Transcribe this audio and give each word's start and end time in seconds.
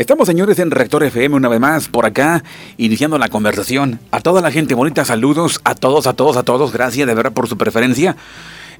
Estamos, 0.00 0.26
señores, 0.26 0.58
en 0.58 0.70
Rector 0.70 1.04
FM 1.04 1.36
una 1.36 1.50
vez 1.50 1.60
más, 1.60 1.88
por 1.88 2.06
acá, 2.06 2.42
iniciando 2.78 3.18
la 3.18 3.28
conversación. 3.28 4.00
A 4.10 4.22
toda 4.22 4.40
la 4.40 4.50
gente 4.50 4.72
bonita, 4.72 5.04
saludos 5.04 5.60
a 5.62 5.74
todos, 5.74 6.06
a 6.06 6.14
todos, 6.14 6.38
a 6.38 6.42
todos. 6.42 6.72
Gracias 6.72 7.06
de 7.06 7.12
verdad 7.12 7.34
por 7.34 7.48
su 7.48 7.58
preferencia. 7.58 8.16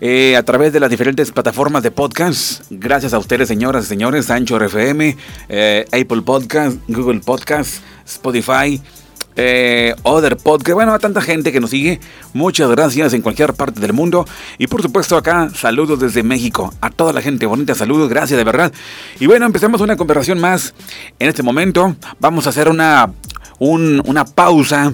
Eh, 0.00 0.34
a 0.34 0.42
través 0.44 0.72
de 0.72 0.80
las 0.80 0.88
diferentes 0.88 1.30
plataformas 1.30 1.82
de 1.82 1.90
podcast. 1.90 2.62
Gracias 2.70 3.12
a 3.12 3.18
ustedes, 3.18 3.48
señoras 3.48 3.84
y 3.84 3.88
señores, 3.88 4.30
Anchor 4.30 4.62
FM, 4.62 5.14
eh, 5.50 5.84
Apple 5.92 6.22
Podcast, 6.22 6.78
Google 6.88 7.20
Podcast, 7.20 7.82
Spotify 8.06 8.80
eh, 9.36 9.94
Other 10.02 10.36
Podcast, 10.36 10.74
bueno, 10.74 10.92
a 10.92 10.98
tanta 10.98 11.20
gente 11.20 11.52
que 11.52 11.60
nos 11.60 11.70
sigue, 11.70 12.00
muchas 12.32 12.70
gracias 12.70 13.12
en 13.12 13.22
cualquier 13.22 13.54
parte 13.54 13.80
del 13.80 13.92
mundo. 13.92 14.26
Y 14.58 14.66
por 14.66 14.82
supuesto 14.82 15.16
acá, 15.16 15.50
saludos 15.54 16.00
desde 16.00 16.22
México, 16.22 16.74
a 16.80 16.90
toda 16.90 17.12
la 17.12 17.22
gente 17.22 17.46
bonita, 17.46 17.74
saludos, 17.74 18.08
gracias 18.08 18.38
de 18.38 18.44
verdad. 18.44 18.72
Y 19.18 19.26
bueno, 19.26 19.46
empezamos 19.46 19.80
una 19.80 19.96
conversación 19.96 20.40
más 20.40 20.74
en 21.18 21.28
este 21.28 21.42
momento. 21.42 21.96
Vamos 22.18 22.46
a 22.46 22.50
hacer 22.50 22.68
una, 22.68 23.12
una 23.58 24.24
pausa 24.24 24.92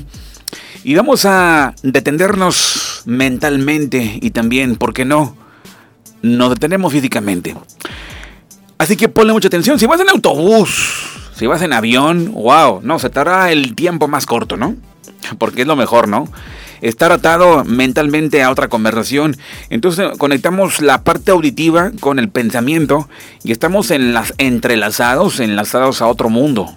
y 0.84 0.94
vamos 0.94 1.24
a 1.24 1.74
detenernos 1.82 3.02
mentalmente 3.06 4.18
y 4.22 4.30
también, 4.30 4.77
¿por 4.77 4.92
qué 4.92 5.05
no? 5.05 5.36
Nos 6.22 6.50
detenemos 6.50 6.92
físicamente. 6.92 7.56
Así 8.78 8.96
que 8.96 9.08
ponle 9.08 9.32
mucha 9.32 9.48
atención. 9.48 9.78
Si 9.78 9.86
vas 9.86 10.00
en 10.00 10.08
autobús, 10.08 11.25
si 11.36 11.46
vas 11.46 11.60
en 11.60 11.74
avión, 11.74 12.32
wow, 12.32 12.80
no, 12.82 12.98
se 12.98 13.10
tarda 13.10 13.52
el 13.52 13.74
tiempo 13.74 14.08
más 14.08 14.24
corto, 14.24 14.56
¿no? 14.56 14.74
Porque 15.38 15.62
es 15.62 15.66
lo 15.66 15.77
mejor, 15.77 16.08
¿no? 16.08 16.28
Estar 16.80 17.12
atado 17.12 17.64
mentalmente 17.64 18.42
a 18.42 18.50
otra 18.50 18.68
conversación. 18.68 19.36
Entonces 19.68 20.16
conectamos 20.18 20.80
la 20.80 21.02
parte 21.04 21.30
auditiva 21.30 21.92
con 22.00 22.18
el 22.18 22.28
pensamiento 22.30 23.08
y 23.44 23.52
estamos 23.52 23.91
en 23.91 24.14
las, 24.14 24.34
entrelazados, 24.38 25.41
enlazados 25.41 26.00
a 26.00 26.06
otro 26.06 26.30
mundo, 26.30 26.74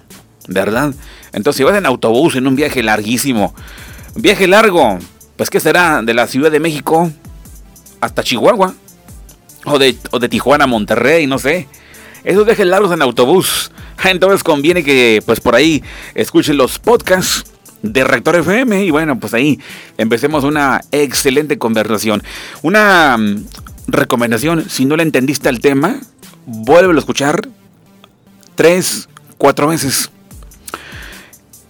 ¿verdad? 0.47 0.93
Entonces 1.31 1.57
si 1.57 1.63
vas 1.63 1.77
en 1.77 1.85
autobús 1.85 2.35
en 2.35 2.47
un 2.47 2.55
viaje 2.55 2.83
larguísimo, 2.83 3.53
viaje 4.15 4.47
largo, 4.47 4.99
pues 5.37 5.49
¿qué 5.49 5.59
será? 5.59 6.01
De 6.01 6.13
la 6.13 6.27
Ciudad 6.27 6.51
de 6.51 6.59
México 6.59 7.11
hasta 8.01 8.23
Chihuahua. 8.23 8.73
O 9.65 9.77
de 9.77 10.29
Tijuana 10.29 10.63
a 10.63 10.67
Monterrey, 10.67 11.27
no 11.27 11.37
sé. 11.37 11.67
Esos 12.23 12.45
viajes 12.45 12.65
largos 12.65 12.91
en 12.91 13.01
autobús 13.01 13.71
Entonces 14.03 14.43
conviene 14.43 14.83
que 14.83 15.21
pues 15.25 15.39
por 15.39 15.55
ahí 15.55 15.83
escuchen 16.15 16.57
los 16.57 16.79
podcasts 16.79 17.45
de 17.81 18.03
Rector 18.03 18.35
FM 18.37 18.83
y 18.83 18.91
bueno, 18.91 19.19
pues 19.19 19.33
ahí 19.33 19.59
empecemos 19.97 20.43
una 20.43 20.81
excelente 20.91 21.57
conversación. 21.57 22.23
Una 22.61 23.17
mm, 23.17 23.45
recomendación, 23.87 24.69
si 24.69 24.85
no 24.85 24.97
le 24.97 25.03
entendiste 25.03 25.49
al 25.49 25.59
tema, 25.59 25.99
vuelve 26.45 26.93
a 26.93 26.99
escuchar 26.99 27.47
tres, 28.55 29.07
cuatro 29.37 29.67
veces. 29.67 30.11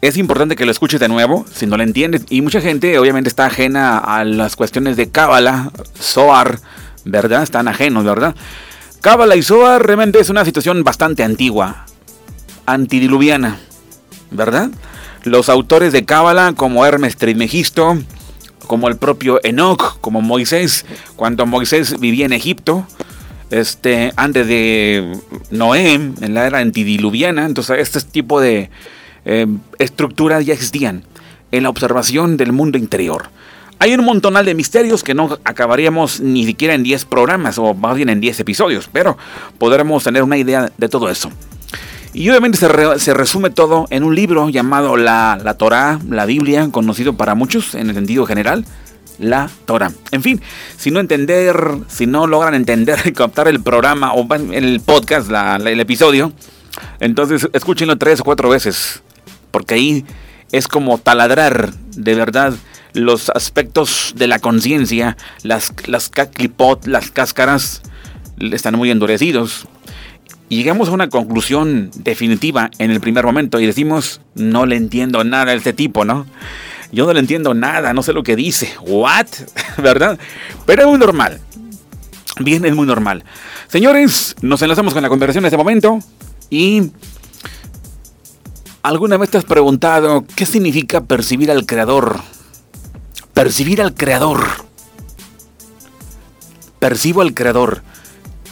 Es 0.02 0.18
importante 0.18 0.56
que 0.56 0.66
lo 0.66 0.72
escuches 0.72 1.00
de 1.00 1.10
nuevo, 1.10 1.46
si 1.54 1.68
no 1.68 1.76
lo 1.76 1.84
entiendes. 1.84 2.24
Y 2.30 2.42
mucha 2.42 2.62
gente 2.62 2.98
obviamente 2.98 3.28
está 3.28 3.48
ajena 3.48 3.98
a 3.98 4.24
las 4.24 4.56
cuestiones 4.56 4.96
de 4.96 5.10
Cábala, 5.10 5.72
Zohar, 6.00 6.60
¿verdad? 7.04 7.44
Están 7.44 7.68
ajenos, 7.68 8.06
¿verdad? 8.06 8.34
Cábala 9.02 9.38
y 9.38 9.44
Zohar 9.44 9.86
realmente 9.86 10.20
es 10.20 10.30
una 10.30 10.44
situación 10.44 10.84
bastante 10.84 11.24
antigua 11.24 11.86
antidiluviana, 12.66 13.60
¿verdad? 14.30 14.70
Los 15.24 15.48
autores 15.50 15.94
de 15.94 16.04
Cábala, 16.04 16.54
como 16.54 16.86
Hermes 16.86 17.16
Trismegisto, 17.16 17.98
como 18.68 18.90
el 18.90 18.98
propio 18.98 19.40
Enoch, 19.44 20.00
como 20.02 20.22
Moisés, 20.22 20.86
cuando 21.16 21.46
Moisés 21.46 22.00
vivía 22.00 22.26
en 22.26 22.34
Egipto, 22.34 22.86
este, 23.52 24.12
antes 24.18 24.48
de 24.48 25.18
Noé, 25.50 25.94
en 25.94 26.34
la 26.34 26.46
era 26.46 26.60
antidiluviana, 26.60 27.46
entonces 27.46 27.80
este 27.80 28.02
tipo 28.02 28.40
de 28.42 28.70
eh, 29.26 29.48
estructuras 29.80 30.46
ya 30.46 30.54
existían 30.54 31.04
en 31.52 31.64
la 31.64 31.70
observación 31.70 32.38
del 32.38 32.52
mundo 32.52 32.78
interior. 32.78 33.30
Hay 33.82 33.94
un 33.94 34.04
montonal 34.04 34.46
de 34.46 34.54
misterios 34.56 35.06
que 35.06 35.14
no 35.14 35.40
acabaríamos 35.46 36.20
ni 36.20 36.46
siquiera 36.46 36.74
en 36.74 36.84
10 36.84 37.06
programas, 37.06 37.58
o 37.58 37.74
más 37.74 37.96
bien 37.96 38.10
en 38.10 38.20
10 38.20 38.42
episodios, 38.42 38.90
pero 38.92 39.18
podremos 39.58 40.04
tener 40.04 40.22
una 40.22 40.36
idea 40.36 40.70
de 40.78 40.90
todo 40.90 41.10
eso. 41.10 41.32
Y 42.14 42.30
obviamente 42.30 42.58
se, 42.58 43.14
resume 43.14 43.52
todo 43.52 43.88
en 43.90 44.04
un 44.04 44.16
libro 44.16 44.50
llamado 44.50 44.98
la, 44.98 45.40
la 45.42 45.54
Torah, 45.54 45.98
la 46.10 46.26
Biblia, 46.26 46.68
conocido 46.72 47.14
para 47.14 47.36
muchos 47.36 47.74
en 47.74 47.88
el 47.88 47.96
sentido 47.96 48.26
general, 48.26 48.66
la 49.18 49.50
Torah. 49.66 49.94
En 50.12 50.24
fin, 50.24 50.42
si 50.76 50.92
no 50.92 51.00
entender, 51.00 51.56
si 51.88 52.06
no 52.06 52.28
logran 52.28 52.56
entender 52.56 53.00
y 53.06 53.12
captar 53.14 53.48
el 53.48 53.62
programa 53.62 54.14
o 54.14 54.28
el 54.52 54.82
podcast, 54.82 55.32
el 55.32 55.80
episodio, 55.80 56.34
entonces 57.00 57.48
escúchenlo 57.54 57.98
tres 57.98 58.20
o 58.20 58.24
cuatro 58.26 58.50
veces, 58.50 59.02
porque 59.52 59.76
ahí 59.76 60.06
es 60.52 60.68
como 60.68 60.98
taladrar 60.98 61.72
de 61.96 62.16
verdad 62.16 62.54
los 62.94 63.30
aspectos 63.30 64.14
de 64.16 64.28
la 64.28 64.40
conciencia, 64.40 65.18
las, 65.44 65.74
las 65.88 66.12
las 66.86 67.12
cáscaras 67.12 67.82
están 68.40 68.76
muy 68.76 68.92
endurecidos 68.92 69.68
y 70.50 70.58
llegamos 70.58 70.90
a 70.90 70.92
una 70.94 71.10
conclusión 71.10 71.92
definitiva 71.96 72.72
en 72.80 72.90
el 72.90 73.00
primer 73.00 73.24
momento 73.24 73.60
y 73.60 73.68
decimos, 73.68 74.20
no 74.34 74.66
le 74.66 74.78
entiendo 74.78 75.24
nada 75.24 75.52
a 75.52 75.56
este 75.56 75.74
tipo, 75.74 76.06
¿no? 76.06 76.26
Yo 76.92 77.06
no 77.06 77.14
le 77.14 77.20
entiendo 77.20 77.54
nada, 77.54 77.94
no 77.94 78.02
sé 78.02 78.14
lo 78.14 78.24
que 78.24 78.36
dice. 78.36 78.74
¿What? 78.82 79.28
¿Verdad? 79.78 80.18
Pero 80.66 80.82
es 80.82 80.88
muy 80.88 80.98
normal. 80.98 81.40
Bien, 82.40 82.66
es 82.66 82.74
muy 82.74 82.88
normal. 82.88 83.24
Señores, 83.68 84.36
nos 84.42 84.62
enlazamos 84.64 84.96
con 84.96 85.04
la 85.04 85.10
conversación 85.10 85.44
en 85.44 85.48
este 85.48 85.58
momento 85.58 86.00
y... 86.50 86.92
¿Alguna 88.82 89.18
vez 89.18 89.30
te 89.30 89.38
has 89.38 89.44
preguntado 89.44 90.24
qué 90.36 90.46
significa 90.46 91.02
percibir 91.02 91.52
al 91.52 91.66
Creador? 91.66 92.22
Percibir 93.40 93.82
al 93.82 93.94
Creador. 93.94 94.42
Percibo 96.80 97.22
al 97.22 97.34
Creador 97.34 97.84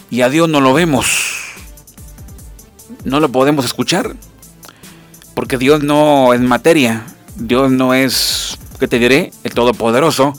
y 0.09 0.21
a 0.21 0.29
Dios 0.29 0.47
no 0.47 0.61
lo 0.61 0.73
vemos 0.73 1.37
no 3.03 3.19
lo 3.19 3.29
podemos 3.31 3.65
escuchar. 3.65 4.15
Porque 5.33 5.57
Dios 5.57 5.83
no 5.83 6.33
es 6.33 6.39
materia. 6.39 7.05
Dios 7.35 7.69
no 7.69 7.93
es, 7.93 8.57
¿qué 8.79 8.87
te 8.87 8.97
diré? 8.97 9.31
El 9.43 9.53
Todopoderoso. 9.53 10.33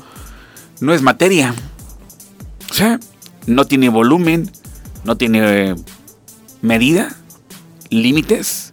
No 0.81 0.93
es 0.95 1.03
materia. 1.03 1.55
O 2.71 2.75
sea, 2.75 3.01
no 3.47 3.67
tiene 3.67 3.89
volumen, 3.89 4.51
no 5.05 5.17
tiene 5.17 5.75
medida, 6.63 7.17
límites, 7.91 8.73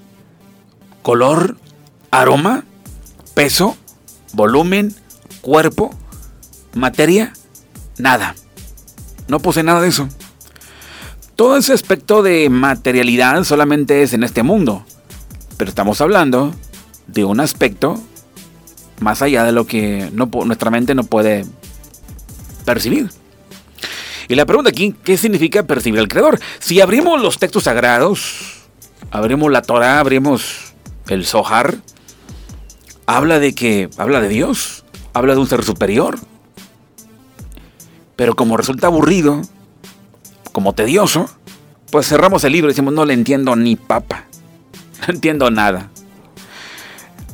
color, 1.01 1.57
aroma, 2.11 2.63
peso, 3.33 3.77
volumen, 4.33 4.95
cuerpo, 5.45 5.91
materia, 6.73 7.31
nada. 7.99 8.33
No 9.27 9.39
posee 9.39 9.61
nada 9.61 9.79
de 9.79 9.89
eso. 9.89 10.09
Todo 11.35 11.55
ese 11.55 11.71
aspecto 11.71 12.23
de 12.23 12.49
materialidad 12.49 13.43
solamente 13.43 14.01
es 14.01 14.13
en 14.13 14.23
este 14.23 14.41
mundo. 14.41 14.83
Pero 15.57 15.69
estamos 15.69 16.01
hablando 16.01 16.51
de 17.05 17.25
un 17.25 17.41
aspecto 17.41 18.01
más 19.01 19.21
allá 19.21 19.43
de 19.43 19.51
lo 19.51 19.67
que 19.67 20.09
nuestra 20.11 20.71
mente 20.71 20.95
no 20.95 21.03
puede 21.03 21.45
percibir. 22.65 23.11
Y 24.27 24.33
la 24.33 24.47
pregunta 24.47 24.71
aquí, 24.71 24.95
¿qué 25.03 25.15
significa 25.15 25.61
percibir 25.61 25.99
al 25.99 26.07
Creador? 26.07 26.39
Si 26.57 26.81
abrimos 26.81 27.21
los 27.21 27.37
textos 27.37 27.65
sagrados, 27.65 28.63
abrimos 29.11 29.51
la 29.51 29.61
Torah, 29.61 29.99
abrimos 29.99 30.73
el 31.07 31.23
Zohar, 31.23 31.75
habla 33.05 33.37
de 33.37 33.53
que, 33.53 33.91
habla 33.97 34.21
de 34.21 34.29
Dios, 34.29 34.84
habla 35.15 35.33
de 35.33 35.39
un 35.39 35.47
ser 35.47 35.63
superior. 35.63 36.19
Pero 38.17 38.35
como 38.35 38.57
resulta 38.57 38.87
aburrido, 38.87 39.41
como 40.51 40.73
tedioso, 40.73 41.27
pues 41.89 42.07
cerramos 42.07 42.43
el 42.43 42.51
libro 42.51 42.69
y 42.69 42.73
decimos, 42.73 42.93
no 42.93 43.05
le 43.05 43.13
entiendo 43.13 43.55
ni 43.55 43.75
papa. 43.75 44.25
No 45.07 45.13
entiendo 45.13 45.51
nada. 45.51 45.89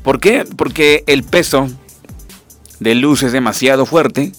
¿Por 0.04 0.20
qué? 0.20 0.46
Porque 0.58 1.04
el 1.08 1.24
peso 1.24 1.70
de 2.80 2.96
luz 2.96 3.22
es 3.24 3.32
demasiado 3.32 3.86
fuerte 3.86 4.32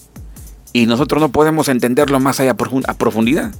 y 0.73 0.85
nosotros 0.85 1.21
no 1.21 1.29
podemos 1.29 1.69
entenderlo 1.69 2.19
más 2.19 2.39
allá 2.39 2.51
a 2.51 2.93
profundidad. 2.93 3.51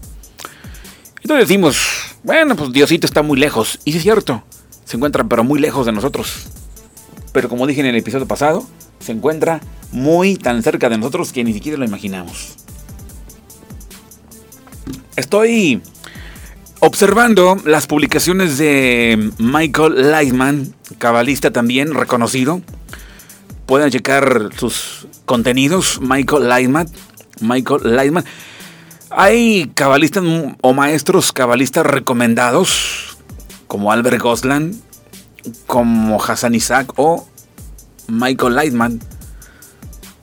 Entonces 1.22 1.48
decimos, 1.48 1.78
bueno, 2.24 2.56
pues 2.56 2.72
Diosito 2.72 3.08
está 3.08 3.22
muy 3.22 3.40
lejos. 3.40 3.80
Y 3.86 3.96
es 3.96 4.04
cierto, 4.04 4.44
se 4.86 4.98
encuentra 4.98 5.24
pero 5.24 5.44
muy 5.44 5.60
lejos 5.60 5.86
de 5.86 5.94
nosotros. 5.94 6.48
Pero 7.32 7.50
como 7.50 7.66
dije 7.66 7.80
en 7.80 7.88
el 7.88 7.96
episodio 7.96 8.28
pasado, 8.28 8.68
se 9.04 9.12
encuentra 9.12 9.62
muy 9.92 10.36
tan 10.36 10.64
cerca 10.64 10.90
de 10.90 10.98
nosotros 10.98 11.32
que 11.32 11.44
ni 11.44 11.54
siquiera 11.54 11.78
lo 11.78 11.86
imaginamos. 11.86 12.56
Estoy 15.16 15.82
observando 16.80 17.58
las 17.66 17.86
publicaciones 17.88 18.58
de 18.58 19.32
Michael 19.38 20.12
Lightman, 20.12 20.74
cabalista 20.98 21.52
también 21.52 21.94
reconocido. 21.94 22.62
Pueden 23.66 23.92
checar 23.92 24.50
sus 24.58 25.08
contenidos, 25.26 26.00
Michael 26.02 26.50
Lightman. 26.50 26.88
Michael 27.40 27.96
Lightman. 27.96 28.26
Hay 29.10 29.72
cabalistas 29.76 30.24
o 30.62 30.74
maestros 30.74 31.32
cabalistas 31.32 31.86
recomendados 31.86 33.18
como 33.68 33.92
Albert 33.92 34.22
Goslan, 34.22 34.74
como 35.68 36.22
Hassan 36.22 36.56
Isaac 36.56 36.94
o 36.96 37.28
Michael 38.08 38.56
Lightman, 38.56 39.00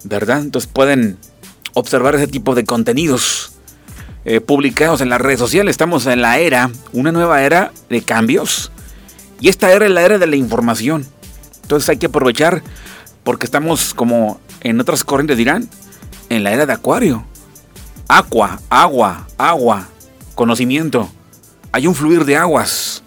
¿verdad? 0.05 0.41
Entonces 0.41 0.71
pueden 0.73 1.19
observar 1.75 2.15
ese 2.15 2.27
tipo 2.27 2.55
de 2.55 2.65
contenidos 2.65 3.53
eh, 4.25 4.41
publicados 4.41 5.00
en 5.00 5.09
las 5.09 5.21
redes 5.21 5.38
sociales. 5.38 5.73
Estamos 5.73 6.06
en 6.06 6.23
la 6.23 6.38
era, 6.38 6.71
una 6.93 7.12
nueva 7.12 7.43
era 7.43 7.73
de 7.88 8.03
cambios. 8.03 8.71
Y 9.41 9.49
esta 9.49 9.73
era 9.73 9.87
es 9.87 9.91
la 9.91 10.03
era 10.03 10.19
de 10.19 10.27
la 10.27 10.37
información. 10.37 11.06
Entonces 11.62 11.88
hay 11.88 11.97
que 11.97 12.06
aprovechar 12.06 12.62
porque 13.25 13.47
estamos 13.47 13.94
como 13.94 14.41
en 14.61 14.81
otras 14.81 15.05
corrientes 15.05 15.37
dirán, 15.37 15.69
en 16.29 16.44
la 16.44 16.53
era 16.53 16.67
de 16.67 16.73
acuario. 16.73 17.25
Agua, 18.09 18.61
agua, 18.69 19.27
agua, 19.38 19.88
conocimiento. 20.35 21.09
Hay 21.73 21.87
un 21.87 21.94
fluir 21.94 22.25
de 22.25 22.37
aguas, 22.37 23.03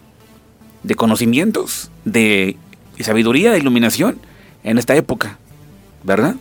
de 0.81 0.95
conocimientos, 0.95 1.91
de 2.05 2.57
sabiduría, 2.99 3.51
de 3.51 3.59
iluminación 3.59 4.19
en 4.63 4.77
esta 4.77 4.95
época, 4.95 5.37
¿verdad? 6.03 6.35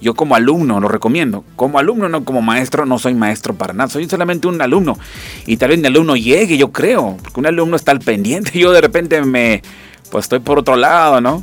Yo 0.00 0.14
como 0.14 0.34
alumno 0.34 0.80
lo 0.80 0.88
recomiendo. 0.88 1.44
Como 1.56 1.78
alumno, 1.78 2.08
no 2.08 2.24
como 2.24 2.42
maestro, 2.42 2.84
no 2.84 2.98
soy 2.98 3.14
maestro 3.14 3.54
para 3.54 3.72
nada. 3.72 3.88
Soy 3.88 4.06
solamente 4.08 4.46
un 4.46 4.60
alumno. 4.60 4.98
Y 5.46 5.56
tal 5.56 5.70
vez 5.70 5.78
mi 5.78 5.86
alumno 5.86 6.14
llegue, 6.14 6.58
yo 6.58 6.72
creo. 6.72 7.16
Porque 7.22 7.40
un 7.40 7.46
alumno 7.46 7.74
está 7.74 7.92
al 7.92 8.00
pendiente. 8.00 8.50
Yo 8.58 8.72
de 8.72 8.82
repente 8.82 9.22
me... 9.22 9.62
Pues 10.10 10.26
estoy 10.26 10.40
por 10.40 10.58
otro 10.58 10.76
lado, 10.76 11.22
¿no? 11.22 11.42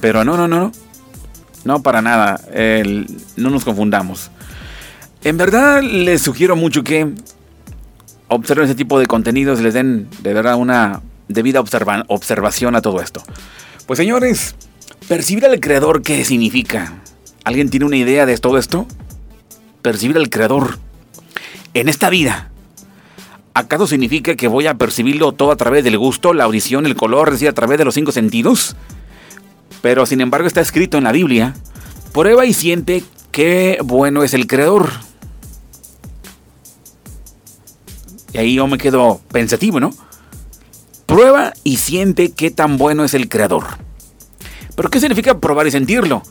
Pero 0.00 0.24
no, 0.24 0.36
no, 0.36 0.48
no, 0.48 0.72
no. 1.64 1.82
Para 1.82 2.02
nada. 2.02 2.40
no 3.36 3.50
nos 3.50 3.64
confundamos. 3.64 4.32
En 5.22 5.36
verdad 5.36 5.82
les 5.82 6.22
sugiero 6.22 6.56
mucho 6.56 6.82
que 6.82 7.12
observen 8.28 8.64
ese 8.64 8.74
tipo 8.74 8.98
de 8.98 9.06
contenidos, 9.06 9.60
les 9.60 9.74
den 9.74 10.08
de 10.20 10.34
verdad 10.34 10.56
una 10.56 11.00
debida 11.28 11.60
observación 11.60 12.76
a 12.76 12.82
todo 12.82 13.00
esto. 13.00 13.22
Pues 13.86 13.98
señores, 13.98 14.54
percibir 15.08 15.46
al 15.46 15.60
creador, 15.60 16.02
¿qué 16.02 16.24
significa? 16.24 17.02
¿Alguien 17.44 17.70
tiene 17.70 17.86
una 17.86 17.96
idea 17.96 18.26
de 18.26 18.36
todo 18.38 18.58
esto? 18.58 18.86
Percibir 19.82 20.16
al 20.16 20.30
creador 20.30 20.78
en 21.74 21.88
esta 21.88 22.10
vida. 22.10 22.50
¿Acaso 23.54 23.86
significa 23.86 24.34
que 24.34 24.48
voy 24.48 24.66
a 24.66 24.74
percibirlo 24.74 25.32
todo 25.32 25.50
a 25.50 25.56
través 25.56 25.84
del 25.84 25.96
gusto, 25.96 26.34
la 26.34 26.44
audición, 26.44 26.86
el 26.86 26.96
color, 26.96 27.28
es 27.28 27.34
decir, 27.34 27.48
a 27.48 27.54
través 27.54 27.78
de 27.78 27.84
los 27.84 27.94
cinco 27.94 28.12
sentidos? 28.12 28.76
Pero 29.80 30.04
sin 30.06 30.20
embargo 30.20 30.46
está 30.46 30.60
escrito 30.60 30.98
en 30.98 31.04
la 31.04 31.12
Biblia, 31.12 31.54
prueba 32.12 32.44
y 32.44 32.52
siente 32.52 33.04
qué 33.30 33.78
bueno 33.84 34.24
es 34.24 34.34
el 34.34 34.46
creador. 34.46 34.90
Y 38.32 38.38
ahí 38.38 38.54
yo 38.54 38.66
me 38.66 38.76
quedo 38.76 39.20
pensativo, 39.32 39.80
¿no? 39.80 39.94
Prueba 41.06 41.54
y 41.62 41.76
siente 41.76 42.32
qué 42.32 42.50
tan 42.50 42.76
bueno 42.76 43.04
es 43.04 43.14
el 43.14 43.28
creador. 43.28 43.85
¿Pero 44.76 44.90
qué 44.90 45.00
significa 45.00 45.40
probar 45.40 45.66
y 45.66 45.72
sentirlo? 45.72 46.22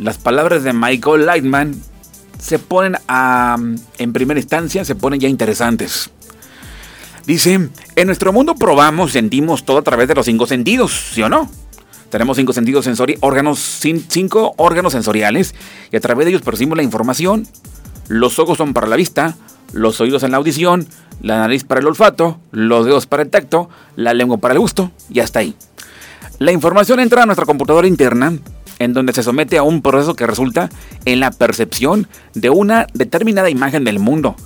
las 0.00 0.18
palabras 0.18 0.64
de 0.64 0.72
Michael 0.72 1.26
Lightman 1.26 1.80
se 2.38 2.58
ponen 2.58 2.96
a, 3.06 3.56
en 3.98 4.12
primera 4.12 4.40
instancia, 4.40 4.84
se 4.84 4.94
ponen 4.94 5.20
ya 5.20 5.28
interesantes. 5.28 6.10
Dice, 7.26 7.68
en 7.96 8.06
nuestro 8.06 8.32
mundo 8.32 8.54
probamos, 8.54 9.12
sentimos 9.12 9.64
todo 9.64 9.78
a 9.78 9.82
través 9.82 10.08
de 10.08 10.14
los 10.14 10.24
cinco 10.24 10.46
sentidos, 10.46 11.10
¿sí 11.12 11.22
o 11.22 11.28
no? 11.28 11.50
Tenemos 12.08 12.38
cinco 12.38 12.52
sentidos 12.52 12.86
sensoriales, 12.86 13.22
órganos, 13.22 13.58
cinco 13.60 14.54
órganos 14.56 14.92
sensoriales 14.92 15.54
y 15.92 15.96
a 15.96 16.00
través 16.00 16.24
de 16.24 16.30
ellos 16.30 16.42
percibimos 16.42 16.76
la 16.76 16.82
información. 16.82 17.46
Los 18.08 18.38
ojos 18.38 18.58
son 18.58 18.72
para 18.72 18.86
la 18.86 18.96
vista, 18.96 19.36
los 19.72 20.00
oídos 20.00 20.22
en 20.22 20.32
la 20.32 20.38
audición, 20.38 20.88
la 21.20 21.38
nariz 21.38 21.64
para 21.64 21.80
el 21.80 21.86
olfato, 21.86 22.40
los 22.50 22.86
dedos 22.86 23.06
para 23.06 23.22
el 23.22 23.30
tacto, 23.30 23.68
la 23.96 24.14
lengua 24.14 24.38
para 24.38 24.54
el 24.54 24.60
gusto 24.60 24.90
y 25.10 25.20
hasta 25.20 25.40
ahí. 25.40 25.54
La 26.40 26.52
información 26.52 27.00
entra 27.00 27.22
a 27.22 27.26
nuestra 27.26 27.44
computadora 27.44 27.86
interna 27.86 28.32
en 28.78 28.94
donde 28.94 29.12
se 29.12 29.22
somete 29.22 29.58
a 29.58 29.62
un 29.62 29.82
proceso 29.82 30.16
que 30.16 30.26
resulta 30.26 30.70
en 31.04 31.20
la 31.20 31.32
percepción 31.32 32.08
de 32.32 32.48
una 32.48 32.86
determinada 32.94 33.50
imagen 33.50 33.84
del 33.84 33.98
mundo. 33.98 34.36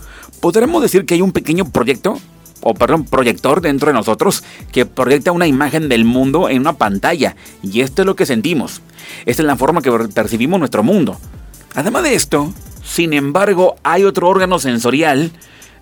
Podremos 0.41 0.82
decir 0.82 1.06
que 1.06 1.14
hay 1.14 1.23
un 1.23 1.31
pequeño 1.31 1.70
proyecto, 1.70 2.19
o 2.62 2.75
perdón, 2.75 3.05
proyector 3.05 3.61
dentro 3.61 3.87
de 3.87 3.94
nosotros 3.94 4.43
que 4.73 4.87
proyecta 4.87 5.31
una 5.31 5.46
imagen 5.46 5.88
del 5.88 6.05
mundo 6.05 6.49
en 6.49 6.58
una 6.62 6.73
pantalla, 6.73 7.37
y 7.62 7.82
esto 7.82 8.02
es 8.02 8.06
lo 8.06 8.17
que 8.17 8.26
sentimos. 8.26 8.82
Esta 9.25 9.43
es 9.43 9.46
la 9.46 9.56
forma 9.56 9.81
que 9.81 9.93
percibimos 10.12 10.58
nuestro 10.58 10.82
mundo. 10.82 11.20
Además 11.76 12.02
de 12.02 12.17
esto, 12.17 12.52
sin 12.82 13.12
embargo, 13.12 13.76
hay 13.85 14.02
otro 14.02 14.29
órgano 14.29 14.58
sensorial 14.58 15.31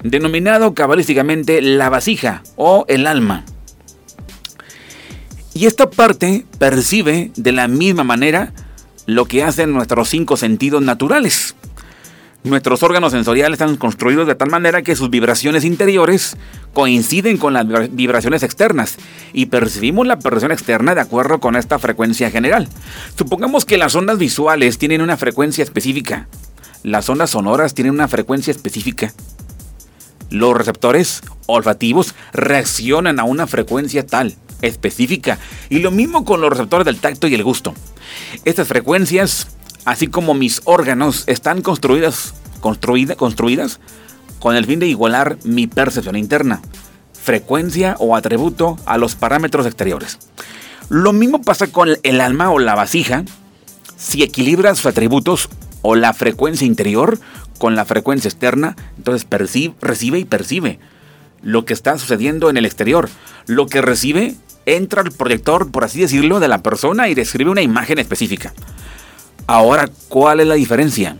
denominado 0.04 0.74
cabalísticamente 0.74 1.62
la 1.62 1.88
vasija 1.88 2.42
o 2.56 2.84
el 2.88 3.06
alma. 3.06 3.46
Y 5.54 5.66
esta 5.66 5.90
parte 5.90 6.46
percibe 6.58 7.30
de 7.36 7.52
la 7.52 7.68
misma 7.68 8.04
manera 8.04 8.52
lo 9.06 9.26
que 9.26 9.42
hacen 9.42 9.72
nuestros 9.72 10.08
cinco 10.08 10.36
sentidos 10.36 10.82
naturales. 10.82 11.54
Nuestros 12.44 12.82
órganos 12.82 13.12
sensoriales 13.12 13.60
están 13.60 13.76
construidos 13.76 14.26
de 14.26 14.34
tal 14.34 14.50
manera 14.50 14.82
que 14.82 14.96
sus 14.96 15.10
vibraciones 15.10 15.64
interiores 15.64 16.36
coinciden 16.72 17.36
con 17.36 17.52
las 17.52 17.66
vibraciones 17.94 18.42
externas 18.42 18.96
y 19.32 19.46
percibimos 19.46 20.06
la 20.06 20.18
percepción 20.18 20.50
externa 20.50 20.94
de 20.94 21.02
acuerdo 21.02 21.38
con 21.38 21.54
esta 21.54 21.78
frecuencia 21.78 22.30
general. 22.30 22.68
Supongamos 23.16 23.64
que 23.64 23.78
las 23.78 23.94
ondas 23.94 24.18
visuales 24.18 24.78
tienen 24.78 25.02
una 25.02 25.16
frecuencia 25.16 25.62
específica, 25.62 26.26
las 26.82 27.08
ondas 27.08 27.30
sonoras 27.30 27.74
tienen 27.74 27.92
una 27.92 28.08
frecuencia 28.08 28.50
específica. 28.50 29.12
Los 30.30 30.56
receptores 30.56 31.22
olfativos 31.46 32.14
reaccionan 32.32 33.20
a 33.20 33.24
una 33.24 33.46
frecuencia 33.46 34.04
tal 34.04 34.34
específica. 34.62 35.38
Y 35.68 35.80
lo 35.80 35.90
mismo 35.90 36.24
con 36.24 36.40
los 36.40 36.50
receptores 36.50 36.86
del 36.86 36.98
tacto 36.98 37.26
y 37.26 37.34
el 37.34 37.44
gusto. 37.44 37.74
Estas 38.44 38.68
frecuencias, 38.68 39.48
así 39.84 40.06
como 40.06 40.34
mis 40.34 40.62
órganos, 40.64 41.24
están 41.26 41.60
construidas, 41.62 42.34
construidas 42.60 43.80
con 44.38 44.56
el 44.56 44.66
fin 44.66 44.78
de 44.78 44.86
igualar 44.86 45.38
mi 45.44 45.66
percepción 45.66 46.16
interna, 46.16 46.62
frecuencia 47.12 47.96
o 47.98 48.16
atributo 48.16 48.76
a 48.86 48.98
los 48.98 49.14
parámetros 49.14 49.66
exteriores. 49.66 50.18
Lo 50.88 51.12
mismo 51.12 51.42
pasa 51.42 51.68
con 51.68 51.90
el 52.02 52.20
alma 52.20 52.50
o 52.50 52.58
la 52.58 52.74
vasija. 52.74 53.24
Si 53.96 54.22
equilibra 54.22 54.74
sus 54.74 54.86
atributos 54.86 55.48
o 55.80 55.94
la 55.94 56.12
frecuencia 56.12 56.66
interior 56.66 57.20
con 57.58 57.76
la 57.76 57.84
frecuencia 57.84 58.28
externa, 58.28 58.76
entonces 58.96 59.24
percibe, 59.24 59.74
recibe 59.80 60.18
y 60.18 60.24
percibe 60.24 60.80
lo 61.42 61.64
que 61.64 61.72
está 61.72 61.96
sucediendo 61.98 62.50
en 62.50 62.56
el 62.56 62.66
exterior. 62.66 63.08
Lo 63.46 63.66
que 63.66 63.80
recibe 63.80 64.34
entra 64.66 65.02
al 65.02 65.12
proyector, 65.12 65.70
por 65.70 65.84
así 65.84 66.00
decirlo, 66.00 66.40
de 66.40 66.48
la 66.48 66.62
persona 66.62 67.08
y 67.08 67.14
describe 67.14 67.50
una 67.50 67.62
imagen 67.62 67.98
específica. 67.98 68.52
Ahora, 69.46 69.88
¿cuál 70.08 70.40
es 70.40 70.46
la 70.46 70.54
diferencia? 70.54 71.16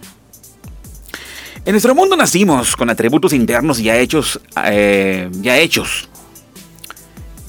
En 1.64 1.72
nuestro 1.72 1.94
mundo 1.94 2.16
nacimos 2.16 2.75
con 2.76 2.90
atributos 2.90 3.32
internos 3.32 3.78
ya 3.78 3.96
hechos, 3.96 4.40
eh, 4.64 5.28
ya 5.40 5.58
hechos. 5.58 6.08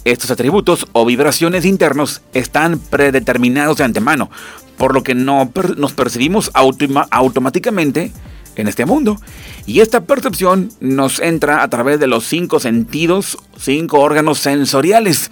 Estos 0.06 0.30
atributos 0.30 0.86
o 0.92 1.06
vibraciones 1.06 1.66
internos 1.66 2.22
están 2.34 2.78
predeterminados 2.78 3.78
de 3.78 3.86
antemano, 3.86 4.30
por 4.78 4.94
lo 4.94 5.02
que 5.02 5.16
no 5.16 5.52
nos 5.78 5.94
percibimos 5.94 6.52
automáticamente 6.54 8.12
en 8.56 8.68
este 8.68 8.86
mundo. 8.86 9.20
Y 9.66 9.80
esta 9.80 10.02
percepción 10.02 10.70
nos 10.80 11.20
entra 11.20 11.64
a 11.64 11.70
través 11.70 12.00
de 12.00 12.08
los 12.08 12.26
cinco 12.26 12.60
sentidos, 12.60 13.38
cinco 13.58 14.00
órganos 14.00 14.40
sensoriales, 14.40 15.32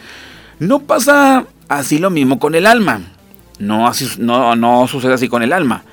no 0.61 0.81
pasa 0.81 1.47
así 1.69 1.97
lo 1.97 2.11
mismo 2.11 2.37
con 2.37 2.53
el 2.53 2.67
alma. 2.67 3.01
No, 3.57 3.87
así, 3.87 4.07
no, 4.19 4.55
no 4.55 4.87
sucede 4.87 5.15
así 5.15 5.27
con 5.27 5.41
el 5.41 5.53
alma. 5.53 5.83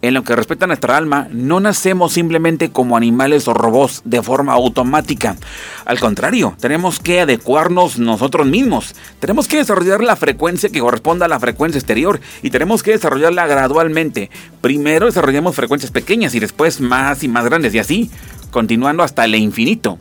En 0.00 0.14
lo 0.14 0.22
que 0.22 0.36
respecta 0.36 0.64
a 0.64 0.68
nuestra 0.68 0.96
alma, 0.96 1.26
no 1.32 1.58
nacemos 1.58 2.12
simplemente 2.12 2.70
como 2.70 2.96
animales 2.96 3.48
o 3.48 3.54
robots 3.54 4.02
de 4.04 4.22
forma 4.22 4.52
automática. 4.52 5.36
Al 5.84 5.98
contrario, 5.98 6.54
tenemos 6.60 7.00
que 7.00 7.20
adecuarnos 7.20 7.98
nosotros 7.98 8.46
mismos. 8.46 8.94
Tenemos 9.18 9.48
que 9.48 9.56
desarrollar 9.56 10.04
la 10.04 10.14
frecuencia 10.14 10.70
que 10.70 10.78
corresponda 10.78 11.26
a 11.26 11.28
la 11.28 11.40
frecuencia 11.40 11.80
exterior 11.80 12.20
y 12.42 12.50
tenemos 12.50 12.84
que 12.84 12.92
desarrollarla 12.92 13.48
gradualmente. 13.48 14.30
Primero 14.60 15.06
desarrollamos 15.06 15.56
frecuencias 15.56 15.90
pequeñas 15.90 16.36
y 16.36 16.40
después 16.40 16.80
más 16.80 17.24
y 17.24 17.28
más 17.28 17.44
grandes 17.44 17.74
y 17.74 17.80
así, 17.80 18.10
continuando 18.52 19.02
hasta 19.02 19.24
el 19.24 19.34
infinito. 19.34 19.98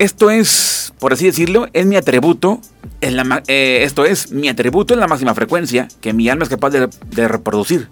Esto 0.00 0.30
es, 0.30 0.94
por 0.98 1.12
así 1.12 1.26
decirlo, 1.26 1.68
es 1.74 1.84
mi 1.84 1.94
atributo, 1.94 2.62
la, 3.02 3.42
eh, 3.48 3.80
esto 3.82 4.06
es 4.06 4.32
mi 4.32 4.48
atributo 4.48 4.94
en 4.94 5.00
la 5.00 5.06
máxima 5.06 5.34
frecuencia 5.34 5.88
que 6.00 6.14
mi 6.14 6.26
alma 6.30 6.44
es 6.44 6.48
capaz 6.48 6.70
de 6.70 7.28
reproducir. 7.28 7.90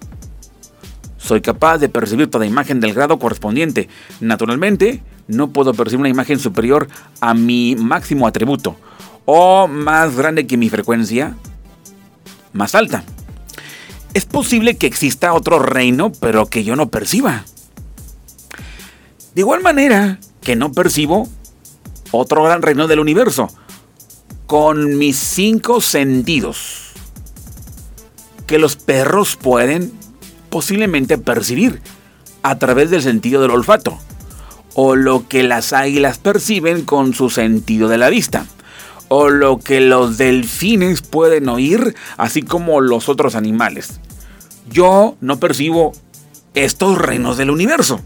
Soy 1.19 1.43
capaz 1.43 1.77
de 1.77 1.91
percibir 1.91 2.31
toda 2.31 2.47
imagen 2.47 2.81
del 2.81 2.95
grado 2.95 3.19
correspondiente. 3.19 3.91
Naturalmente, 4.21 5.03
no 5.27 5.50
puedo 5.50 5.75
percibir 5.75 6.00
una 6.00 6.09
imagen 6.09 6.38
superior 6.38 6.88
a 7.21 7.35
mi 7.35 7.77
máximo 7.77 8.27
atributo 8.27 8.77
o 9.27 9.69
más 9.69 10.17
grande 10.17 10.47
que 10.47 10.57
mi 10.57 10.71
frecuencia 10.71 11.37
más 12.55 12.75
alta. 12.75 13.05
Es 14.15 14.25
posible 14.25 14.79
que 14.79 14.87
exista 14.87 15.35
otro 15.35 15.59
reino, 15.59 16.11
pero 16.21 16.47
que 16.47 16.65
yo 16.65 16.75
no 16.75 16.88
perciba. 16.88 17.45
De 19.35 19.43
igual 19.43 19.61
manera 19.61 20.19
que 20.41 20.57
no 20.57 20.73
percibo 20.73 21.29
otro 22.11 22.43
gran 22.43 22.62
reino 22.62 22.87
del 22.87 23.00
universo, 23.00 23.49
con 24.47 24.97
mis 24.97 25.17
cinco 25.17 25.81
sentidos, 25.81 26.93
que 28.47 28.59
los 28.59 28.77
perros 28.77 29.37
pueden 29.37 29.93
posiblemente 30.49 31.19
percibir 31.19 31.83
a 32.43 32.59
través 32.59 32.91
del 32.91 33.03
sentido 33.03 33.43
del 33.43 33.50
olfato, 33.50 33.99
o 34.75 34.97
lo 34.97 35.29
que 35.29 35.43
las 35.43 35.73
águilas 35.73 36.19
perciben 36.19 36.85
con 36.85 37.12
su 37.12 37.31
sentido 37.31 37.88
de 37.88 37.99
la 37.99 38.09
vista, 38.09 38.47
o 39.09 39.29
lo 39.29 39.59
que 39.59 39.81
los 39.81 40.19
delfines 40.19 41.03
pueden 41.03 41.49
oír, 41.49 41.95
así 42.17 42.43
como 42.43 42.81
los 42.81 43.09
otros 43.09 43.35
animales. 43.35 44.00
Yo 44.71 45.17
no 45.21 45.41
percibo 45.41 45.93
estos 46.55 46.99
reinos 46.99 47.37
del 47.37 47.50
universo. 47.50 48.00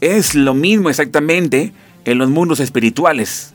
Es 0.00 0.34
lo 0.34 0.54
mismo 0.54 0.88
exactamente 0.88 1.72
en 2.04 2.18
los 2.18 2.30
mundos 2.30 2.60
espirituales. 2.60 3.52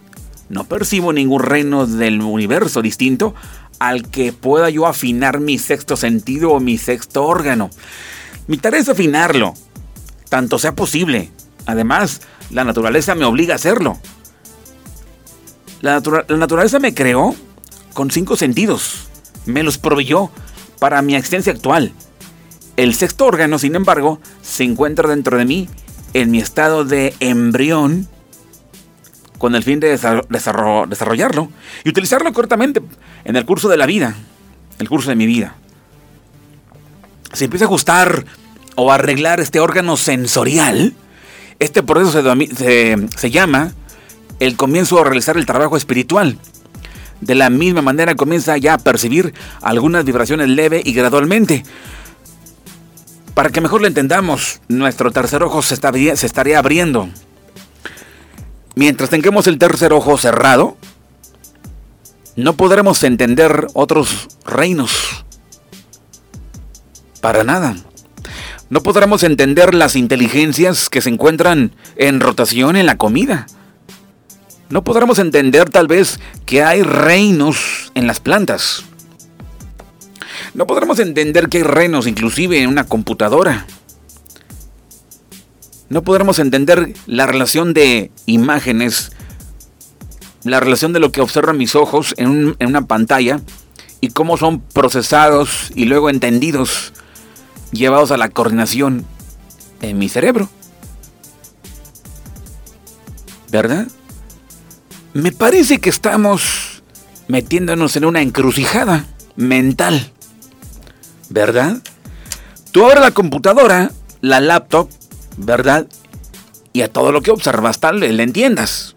No 0.48 0.66
percibo 0.66 1.12
ningún 1.12 1.42
reino 1.42 1.88
del 1.88 2.22
universo 2.22 2.84
distinto 2.84 3.34
al 3.80 4.10
que 4.10 4.32
pueda 4.32 4.70
yo 4.70 4.86
afinar 4.86 5.40
mi 5.40 5.58
sexto 5.58 5.98
sentido 5.98 6.52
o 6.52 6.60
mi 6.60 6.78
sexto 6.78 7.26
órgano. 7.26 7.72
Mi 8.48 8.58
tarea 8.58 8.80
es 8.80 8.90
afinarlo, 8.90 9.56
tanto 10.30 10.60
sea 10.60 10.76
posible. 10.76 11.32
Además, 11.66 12.22
la 12.52 12.64
naturaleza 12.64 13.16
me 13.16 13.26
obliga 13.26 13.54
a 13.54 13.56
hacerlo. 13.56 13.98
La, 15.82 16.00
naturaleza 16.30 16.80
me 16.80 16.94
creó 16.94 17.36
con 17.94 18.12
cinco 18.12 18.36
sentidos. 18.36 19.08
Me 19.48 19.64
los 19.64 19.80
proveyó 19.80 20.30
para 20.80 21.02
mi 21.02 21.16
existencia 21.16 21.54
actual. 21.54 21.92
El 22.78 22.94
sexto 22.94 23.26
órgano, 23.26 23.58
sin 23.58 23.76
embargo, 23.76 24.20
se 24.44 24.64
encuentra 24.64 25.10
dentro 25.10 25.38
de 25.38 25.46
mí 25.46 25.70
en 26.16 26.32
mi 26.32 26.40
estado 26.40 26.86
de 26.86 27.14
embrión 27.20 28.08
con 29.38 29.54
el 29.54 29.64
fin 29.64 29.82
de 29.82 29.90
desarrollarlo 29.90 31.52
y 31.84 31.90
utilizarlo 31.90 32.32
correctamente 32.32 32.82
en 33.26 33.36
el 33.36 33.46
curso 33.46 33.68
de 33.68 33.76
la 33.76 33.86
vida, 33.86 34.16
el 34.80 34.88
curso 34.88 35.10
de 35.10 35.18
mi 35.18 35.26
vida. 35.26 35.56
Si 37.34 37.44
empieza 37.44 37.66
a 37.66 37.68
ajustar 37.68 38.24
o 38.76 38.94
arreglar 38.94 39.42
este 39.42 39.60
órgano 39.60 39.98
sensorial, 39.98 40.94
este 41.60 41.84
proceso 41.84 42.24
se, 42.56 42.96
se 43.18 43.32
llama 43.32 43.74
el 44.40 44.56
comienzo 44.56 44.98
a 45.02 45.04
realizar 45.04 45.36
el 45.36 45.46
trabajo 45.46 45.76
espiritual. 45.76 46.40
De 47.20 47.36
la 47.36 47.50
misma 47.50 47.82
manera 47.82 48.16
comienza 48.16 48.58
ya 48.58 48.76
a 48.76 48.78
percibir 48.78 49.34
algunas 49.62 50.06
vibraciones 50.06 50.48
leve 50.48 50.82
y 50.84 50.94
gradualmente. 50.94 51.66
Para 53.36 53.50
que 53.50 53.62
mejor 53.62 53.82
lo 53.82 53.88
entendamos, 53.88 54.62
nuestro 54.70 55.12
tercer 55.12 55.44
ojo 55.44 55.62
se, 55.62 55.76
se 55.76 56.26
estaría 56.26 56.58
abriendo. 56.58 57.10
Mientras 58.76 59.10
tengamos 59.10 59.46
el 59.48 59.60
tercer 59.60 59.92
ojo 59.92 60.18
cerrado, 60.18 60.78
no 62.38 62.56
podremos 62.56 63.04
entender 63.04 63.68
otros 63.74 64.30
reinos. 64.46 65.26
Para 67.20 67.44
nada. 67.44 67.76
No 68.70 68.82
podremos 68.82 69.24
entender 69.24 69.76
las 69.76 69.98
inteligencias 69.98 70.90
que 70.90 71.02
se 71.02 71.10
encuentran 71.10 71.72
en 71.98 72.22
rotación 72.22 72.78
en 72.78 72.86
la 72.86 72.98
comida. 72.98 73.48
No 74.70 74.84
podremos 74.84 75.20
entender 75.20 75.70
tal 75.70 75.88
vez 75.88 76.20
que 76.46 76.64
hay 76.64 76.84
reinos 76.84 77.92
en 77.96 78.08
las 78.08 78.22
plantas. 78.22 78.86
No 80.54 80.68
podremos 80.68 81.00
entender 81.00 81.50
que 81.50 81.58
hay 81.58 81.64
reinos 81.64 82.08
inclusive 82.08 82.62
en 82.62 82.70
una 82.70 82.86
computadora. 82.86 83.66
No 85.90 86.02
podremos 86.04 86.40
entender 86.40 86.94
la 87.06 87.28
relación 87.28 87.74
de 87.74 88.12
imágenes, 88.26 89.12
la 90.44 90.60
relación 90.60 90.94
de 90.94 91.00
lo 91.00 91.12
que 91.12 91.22
observan 91.22 91.58
mis 91.58 91.76
ojos 91.76 92.14
en, 92.18 92.56
en 92.60 92.68
una 92.68 92.88
pantalla 92.88 93.42
y 94.02 94.10
cómo 94.10 94.38
son 94.38 94.62
procesados 94.62 95.72
y 95.76 95.86
luego 95.86 96.10
entendidos, 96.10 96.94
llevados 97.72 98.12
a 98.12 98.18
la 98.18 98.30
coordinación 98.30 99.06
en 99.82 99.98
mi 99.98 100.10
cerebro. 100.10 100.50
¿Verdad? 103.52 103.88
Me 105.14 105.32
parece 105.32 105.80
que 105.80 105.90
estamos 105.90 106.84
metiéndonos 107.28 107.96
en 107.96 108.06
una 108.06 108.22
encrucijada 108.22 109.06
mental. 109.36 110.12
¿Verdad? 111.30 111.78
Tú 112.72 112.86
abres 112.86 113.02
la 113.02 113.12
computadora, 113.12 113.92
la 114.22 114.40
laptop, 114.40 114.90
¿verdad? 115.38 115.88
Y 116.74 116.82
a 116.82 116.92
todo 116.92 117.12
lo 117.12 117.22
que 117.22 117.32
observas 117.32 117.80
tal 117.80 118.00
le 118.00 118.24
entiendas. 118.24 118.96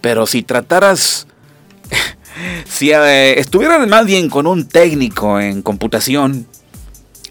Pero 0.00 0.26
si 0.26 0.42
trataras, 0.42 1.26
si 2.68 2.92
eh, 2.92 3.38
estuvieras 3.38 3.86
más 3.88 4.06
bien 4.06 4.28
con 4.28 4.46
un 4.46 4.68
técnico 4.68 5.40
en 5.40 5.62
computación, 5.62 6.46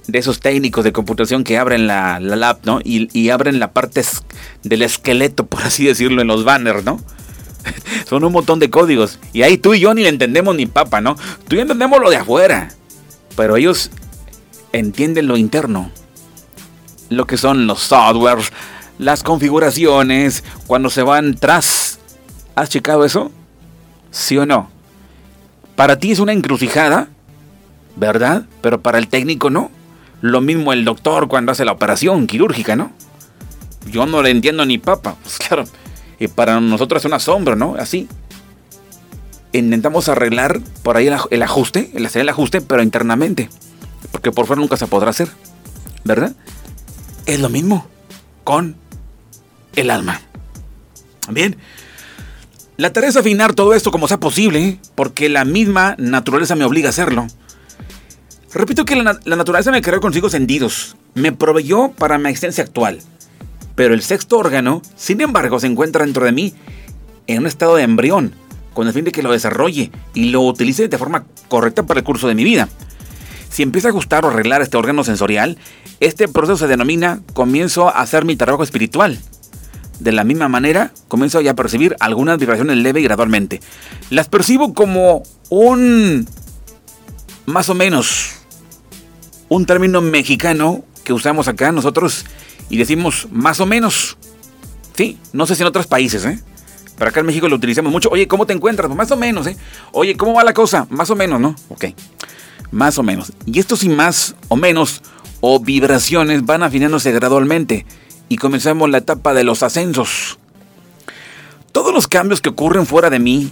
de 0.08 0.20
esos 0.20 0.40
técnicos 0.40 0.84
de 0.84 0.92
computación 0.92 1.44
que 1.44 1.58
abren 1.58 1.88
la, 1.88 2.20
la 2.20 2.36
laptop, 2.36 2.66
¿no? 2.66 2.80
Y, 2.84 3.10
y, 3.18 3.30
abren 3.30 3.60
la 3.60 3.72
parte 3.72 4.02
del 4.64 4.82
esqueleto, 4.82 5.46
por 5.48 5.62
así 5.62 5.86
decirlo, 5.86 6.22
en 6.22 6.28
los 6.28 6.44
banners, 6.44 6.84
¿no? 6.84 7.00
Son 8.10 8.24
un 8.24 8.32
montón 8.32 8.60
de 8.60 8.70
códigos. 8.70 9.20
Y 9.32 9.44
ahí 9.44 9.58
tú 9.58 9.74
y 9.74 9.80
yo 9.80 9.94
ni 9.94 10.04
le 10.04 10.10
entendemos 10.10 10.56
ni 10.56 10.66
papa, 10.66 11.02
¿no? 11.02 11.16
Tú 11.48 11.56
y 11.56 11.60
entendemos 11.60 12.02
lo 12.02 12.10
de 12.10 12.18
afuera. 12.18 12.70
Pero 13.36 13.56
ellos 13.56 13.92
entienden 14.72 15.28
lo 15.28 15.38
interno. 15.38 15.92
Lo 17.10 17.26
que 17.26 17.38
son 17.38 17.68
los 17.68 17.82
softwares, 17.82 18.52
las 18.98 19.24
configuraciones, 19.24 20.44
cuando 20.68 20.90
se 20.90 21.04
van 21.04 21.36
tras. 21.36 22.00
¿Has 22.56 22.70
checado 22.70 23.06
eso? 23.06 23.32
¿Sí 24.12 24.38
o 24.38 24.46
no? 24.46 24.70
Para 25.76 25.98
ti 25.98 26.12
es 26.12 26.20
una 26.20 26.34
encrucijada, 26.34 27.08
¿verdad? 27.96 28.46
Pero 28.62 28.82
para 28.82 28.98
el 28.98 29.08
técnico 29.08 29.50
no. 29.50 29.72
Lo 30.22 30.40
mismo 30.40 30.72
el 30.72 30.86
doctor 30.86 31.28
cuando 31.28 31.52
hace 31.52 31.66
la 31.66 31.72
operación 31.72 32.28
quirúrgica, 32.28 32.76
¿no? 32.76 32.92
Yo 33.92 34.06
no 34.06 34.22
le 34.22 34.30
entiendo 34.30 34.66
ni 34.66 34.78
papa. 34.78 35.16
Pues 35.22 35.38
claro. 35.40 35.66
Y 36.20 36.28
para 36.28 36.62
nosotros 36.62 37.02
es 37.02 37.06
un 37.06 37.14
asombro, 37.14 37.56
¿no? 37.56 37.76
Así 37.78 38.08
intentamos 39.54 40.10
arreglar 40.10 40.60
por 40.84 40.98
ahí 40.98 41.08
el, 41.08 41.44
ajuste, 41.44 41.92
el 41.94 42.06
hacer 42.06 42.22
el 42.22 42.30
ajuste, 42.30 42.62
pero 42.62 42.84
internamente. 42.84 43.50
Porque 44.12 44.32
por 44.32 44.48
fuera 44.48 44.62
nunca 44.62 44.78
se 44.78 44.88
podrá 44.88 45.10
hacer. 45.12 45.30
¿Verdad? 46.04 46.36
Es 47.26 47.40
lo 47.40 47.50
mismo 47.50 47.88
con 48.44 48.76
el 49.76 49.90
alma. 49.90 50.22
Bien. 51.30 51.56
La 52.76 52.92
tarea 52.92 53.10
es 53.10 53.16
afinar 53.16 53.54
todo 53.54 53.74
esto 53.74 53.92
como 53.92 54.08
sea 54.08 54.20
posible, 54.20 54.80
porque 54.96 55.30
la 55.30 55.46
misma 55.46 55.96
naturaleza 56.00 56.56
me 56.56 56.66
obliga 56.66 56.88
a 56.88 56.90
hacerlo. 56.90 57.28
Repito 58.54 58.86
que 58.86 58.96
la, 58.96 59.20
naturaleza 59.26 59.72
me 59.72 59.82
creó 59.82 60.00
con 60.00 60.14
cinco 60.14 60.30
sentidos, 60.30 60.96
me 61.14 61.32
proveyó 61.32 61.92
para 61.92 62.18
mi 62.18 62.30
existencia 62.30 62.64
actual. 62.64 63.00
Pero 63.76 63.94
el 63.94 64.02
sexto 64.02 64.38
órgano, 64.38 64.82
sin 64.96 65.22
embargo, 65.22 65.60
se 65.60 65.68
encuentra 65.68 66.06
dentro 66.06 66.26
de 66.26 66.32
mí 66.32 66.54
en 67.28 67.40
un 67.40 67.48
estado 67.48 67.76
de 67.76 67.84
embrión, 67.84 68.34
con 68.74 68.88
el 68.88 68.94
fin 68.94 69.06
de 69.06 69.12
que 69.12 69.24
lo 69.24 69.32
desarrolle 69.32 69.92
y 70.14 70.26
lo 70.30 70.42
utilice 70.42 70.88
de 70.88 70.98
forma 70.98 71.26
correcta 71.48 71.84
para 71.84 72.00
el 72.00 72.04
curso 72.06 72.28
de 72.28 72.36
mi 72.36 72.44
vida. 72.44 72.70
Si 73.50 73.62
empiezo 73.62 73.88
a 73.88 73.92
ajustar 73.92 74.26
o 74.26 74.30
arreglar 74.30 74.62
este 74.62 74.78
órgano 74.78 75.04
sensorial, 75.04 75.58
este 76.00 76.28
proceso 76.28 76.58
se 76.58 76.68
denomina 76.68 77.22
comienzo 77.34 77.88
a 77.88 78.02
hacer 78.02 78.26
mi 78.26 78.36
trabajo 78.36 78.64
espiritual. 78.64 79.20
De 80.00 80.12
la 80.12 80.24
misma 80.24 80.50
manera, 80.50 80.92
comienzo 81.08 81.40
ya 81.40 81.52
a 81.52 81.56
percibir 81.56 81.96
algunas 82.00 82.40
vibraciones 82.40 82.78
leve 82.78 83.00
y 83.00 83.04
gradualmente. 83.04 83.62
Las 84.10 84.28
percibo 84.28 84.74
como 84.74 85.24
un... 85.50 86.28
más 87.46 87.70
o 87.70 87.76
menos... 87.76 88.32
un 89.50 89.66
término 89.68 90.02
mexicano 90.02 90.84
que 91.04 91.14
usamos 91.14 91.48
acá 91.48 91.72
nosotros 91.72 92.26
y 92.70 92.78
decimos 92.78 93.28
más 93.32 93.60
o 93.60 93.66
menos. 93.66 94.18
Sí, 94.96 95.20
no 95.32 95.46
sé 95.46 95.56
si 95.56 95.62
en 95.62 95.68
otros 95.68 95.86
países, 95.86 96.26
¿eh? 96.26 96.40
Pero 96.98 97.10
acá 97.10 97.20
en 97.20 97.26
México 97.26 97.50
lo 97.50 97.56
utilizamos 97.56 97.92
mucho. 97.92 98.10
Oye, 98.10 98.28
¿cómo 98.28 98.46
te 98.46 98.54
encuentras? 98.54 98.90
Más 98.96 99.12
o 99.12 99.18
menos, 99.18 99.48
¿eh? 99.48 99.58
Oye, 99.92 100.16
¿cómo 100.16 100.34
va 100.34 100.44
la 100.44 100.54
cosa? 100.54 100.88
Más 100.90 101.10
o 101.10 101.16
menos, 101.16 101.40
¿no? 101.40 101.56
Ok. 101.70 101.86
Más 102.72 102.98
o 102.98 103.04
menos. 103.04 103.34
Y 103.46 103.60
esto 103.60 103.76
sin 103.76 103.96
más 103.96 104.36
o 104.48 104.56
menos 104.56 105.02
o 105.42 105.60
vibraciones 105.60 106.46
van 106.46 106.64
afinándose 106.64 107.12
gradualmente 107.12 107.86
y 108.30 108.38
comenzamos 108.38 108.90
la 108.90 109.00
etapa 109.00 109.34
de 109.34 109.44
los 109.44 109.62
ascensos. 109.62 110.40
Todos 111.72 111.94
los 111.94 112.08
cambios 112.08 112.40
que 112.40 112.50
ocurren 112.50 112.86
fuera 112.86 113.10
de 113.10 113.20
mí, 113.20 113.52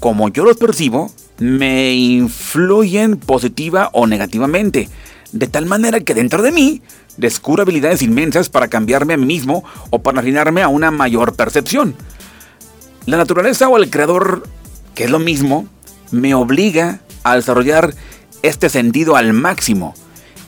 como 0.00 0.28
yo 0.28 0.44
los 0.44 0.56
percibo, 0.56 1.10
me 1.38 1.94
influyen 1.94 3.16
positiva 3.16 3.88
o 3.92 4.06
negativamente, 4.06 4.88
de 5.32 5.46
tal 5.46 5.66
manera 5.66 6.00
que 6.00 6.14
dentro 6.14 6.42
de 6.42 6.52
mí 6.52 6.82
descubro 7.16 7.62
habilidades 7.62 8.02
inmensas 8.02 8.48
para 8.48 8.68
cambiarme 8.68 9.14
a 9.14 9.16
mí 9.16 9.26
mismo 9.26 9.64
o 9.90 10.02
para 10.02 10.20
afinarme 10.20 10.62
a 10.62 10.68
una 10.68 10.90
mayor 10.90 11.34
percepción. 11.34 11.96
La 13.06 13.16
naturaleza 13.16 13.68
o 13.68 13.76
el 13.76 13.88
creador, 13.88 14.42
que 14.96 15.04
es 15.04 15.10
lo 15.10 15.20
mismo, 15.20 15.68
me 16.10 16.34
obliga 16.34 16.98
a 17.22 17.36
desarrollar 17.36 17.94
este 18.42 18.68
sentido 18.68 19.14
al 19.14 19.32
máximo. 19.32 19.94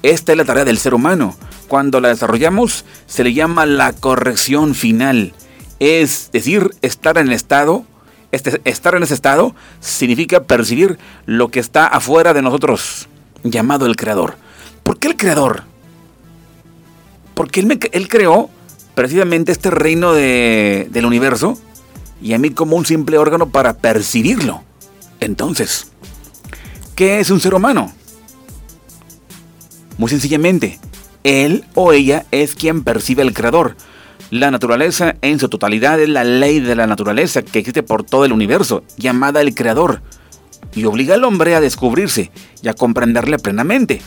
Esta 0.02 0.32
es 0.32 0.38
la 0.38 0.44
tarea 0.44 0.64
del 0.64 0.78
ser 0.78 0.92
humano. 0.92 1.36
Cuando 1.68 2.00
la 2.00 2.08
desarrollamos 2.08 2.84
se 3.06 3.22
le 3.22 3.32
llama 3.32 3.64
la 3.64 3.92
corrección 3.92 4.74
final. 4.74 5.34
Es 5.78 6.30
decir, 6.32 6.70
estar 6.82 7.16
en 7.18 7.28
el 7.28 7.32
estado, 7.32 7.84
este, 8.32 8.60
estar 8.64 8.96
en 8.96 9.04
ese 9.04 9.14
estado 9.14 9.54
significa 9.78 10.42
percibir 10.42 10.98
lo 11.26 11.52
que 11.52 11.60
está 11.60 11.86
afuera 11.86 12.34
de 12.34 12.42
nosotros, 12.42 13.08
llamado 13.44 13.86
el 13.86 13.94
Creador. 13.94 14.34
¿Por 14.82 14.98
qué 14.98 15.06
el 15.06 15.16
Creador? 15.16 15.62
Porque 17.34 17.60
Él, 17.60 17.78
él 17.92 18.08
creó 18.08 18.50
precisamente 18.96 19.52
este 19.52 19.70
reino 19.70 20.12
del 20.12 21.06
universo 21.06 21.56
y 22.20 22.32
a 22.32 22.38
mí 22.38 22.50
como 22.50 22.76
un 22.76 22.86
simple 22.86 23.18
órgano 23.18 23.50
para 23.50 23.74
percibirlo. 23.74 24.62
Entonces, 25.20 25.88
¿qué 26.94 27.20
es 27.20 27.30
un 27.30 27.40
ser 27.40 27.54
humano? 27.54 27.92
Muy 29.96 30.10
sencillamente, 30.10 30.78
él 31.24 31.64
o 31.74 31.92
ella 31.92 32.26
es 32.30 32.54
quien 32.54 32.84
percibe 32.84 33.22
al 33.22 33.34
creador. 33.34 33.76
La 34.30 34.50
naturaleza 34.50 35.16
en 35.22 35.38
su 35.38 35.48
totalidad 35.48 35.98
es 36.00 36.08
la 36.08 36.22
ley 36.22 36.60
de 36.60 36.76
la 36.76 36.86
naturaleza 36.86 37.42
que 37.42 37.58
existe 37.58 37.82
por 37.82 38.04
todo 38.04 38.24
el 38.24 38.32
universo, 38.32 38.84
llamada 38.96 39.40
el 39.40 39.54
creador, 39.54 40.02
y 40.74 40.84
obliga 40.84 41.14
al 41.14 41.24
hombre 41.24 41.54
a 41.54 41.60
descubrirse 41.60 42.30
y 42.62 42.68
a 42.68 42.74
comprenderle 42.74 43.38
plenamente. 43.38 44.00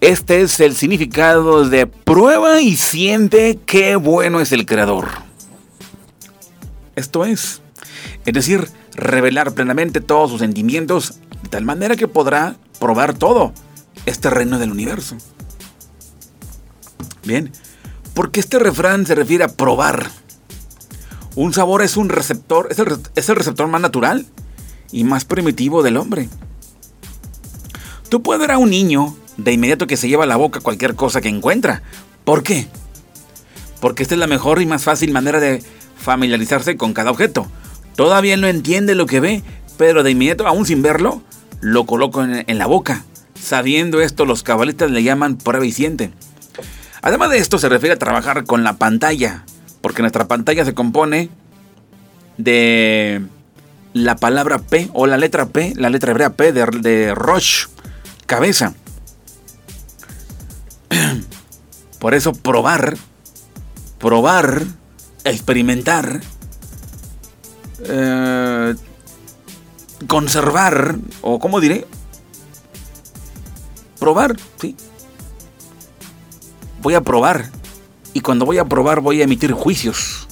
Este 0.00 0.42
es 0.42 0.60
el 0.60 0.74
significado 0.74 1.68
de 1.68 1.86
prueba 1.86 2.60
y 2.60 2.76
siente 2.76 3.58
qué 3.64 3.96
bueno 3.96 4.40
es 4.40 4.52
el 4.52 4.66
creador. 4.66 5.25
Esto 6.96 7.26
es, 7.26 7.60
es 8.24 8.34
decir, 8.34 8.68
revelar 8.94 9.52
plenamente 9.52 10.00
todos 10.00 10.30
sus 10.30 10.40
sentimientos 10.40 11.18
de 11.42 11.50
tal 11.50 11.64
manera 11.64 11.94
que 11.94 12.08
podrá 12.08 12.56
probar 12.80 13.14
todo 13.14 13.52
este 14.06 14.30
reino 14.30 14.58
del 14.58 14.72
universo. 14.72 15.16
Bien, 17.24 17.52
porque 18.14 18.40
este 18.40 18.58
refrán 18.58 19.04
se 19.04 19.14
refiere 19.14 19.44
a 19.44 19.48
probar. 19.48 20.10
Un 21.34 21.52
sabor 21.52 21.82
es 21.82 21.98
un 21.98 22.08
receptor, 22.08 22.68
es 22.70 22.78
el, 23.28 23.36
receptor 23.36 23.68
más 23.68 23.82
natural 23.82 24.24
y 24.90 25.04
más 25.04 25.26
primitivo 25.26 25.82
del 25.82 25.98
hombre. 25.98 26.30
Tú 28.08 28.22
puedes 28.22 28.40
ver 28.40 28.52
a 28.52 28.58
un 28.58 28.70
niño 28.70 29.14
de 29.36 29.52
inmediato 29.52 29.86
que 29.86 29.98
se 29.98 30.08
lleva 30.08 30.24
a 30.24 30.26
la 30.26 30.36
boca 30.36 30.60
cualquier 30.60 30.94
cosa 30.94 31.20
que 31.20 31.28
encuentra. 31.28 31.82
¿Por 32.24 32.42
qué? 32.42 32.68
Porque 33.80 34.02
esta 34.02 34.14
es 34.14 34.18
la 34.18 34.26
mejor 34.26 34.62
y 34.62 34.66
más 34.66 34.84
fácil 34.84 35.12
manera 35.12 35.40
de 35.40 35.62
familiarizarse 36.06 36.76
con 36.76 36.94
cada 36.94 37.10
objeto. 37.10 37.46
Todavía 37.96 38.36
no 38.36 38.46
entiende 38.46 38.94
lo 38.94 39.06
que 39.06 39.18
ve, 39.18 39.42
pero 39.76 40.04
de 40.04 40.12
inmediato, 40.12 40.46
aún 40.46 40.64
sin 40.64 40.80
verlo, 40.80 41.20
lo 41.60 41.84
coloco 41.84 42.22
en, 42.22 42.58
la 42.58 42.66
boca. 42.66 43.04
Sabiendo 43.34 44.00
esto, 44.00 44.24
los 44.24 44.44
cabalistas 44.44 44.90
le 44.92 45.02
llaman 45.02 45.36
prueba 45.36 45.66
y 45.66 45.72
siente. 45.72 46.12
Además 47.02 47.30
de 47.30 47.38
esto, 47.38 47.58
se 47.58 47.68
refiere 47.68 47.94
a 47.94 47.98
trabajar 47.98 48.44
con 48.44 48.62
la 48.62 48.74
pantalla, 48.74 49.44
porque 49.80 50.02
nuestra 50.02 50.28
pantalla 50.28 50.64
se 50.64 50.74
compone 50.74 51.28
de 52.38 53.22
la 53.92 54.14
palabra 54.14 54.58
P 54.58 54.88
o 54.92 55.08
la 55.08 55.16
letra 55.16 55.46
P, 55.46 55.72
la 55.76 55.90
letra 55.90 56.12
hebrea 56.12 56.34
P 56.34 56.52
de, 56.52 57.14
Roche, 57.14 57.66
cabeza. 58.26 58.74
Por 61.98 62.14
eso 62.14 62.32
probar, 62.32 62.96
probar, 63.98 64.66
experimentar, 65.30 66.20
eh, 67.84 68.74
conservar, 70.06 70.96
o 71.22 71.38
como 71.38 71.60
diré, 71.60 71.86
probar, 73.98 74.36
sí, 74.60 74.76
voy 76.82 76.94
a 76.94 77.00
probar. 77.00 77.50
Y 78.14 78.20
cuando 78.20 78.46
voy 78.46 78.58
a 78.58 78.64
probar 78.64 79.00
voy 79.00 79.20
a 79.20 79.24
emitir 79.24 79.52
juicios. 79.52 80.28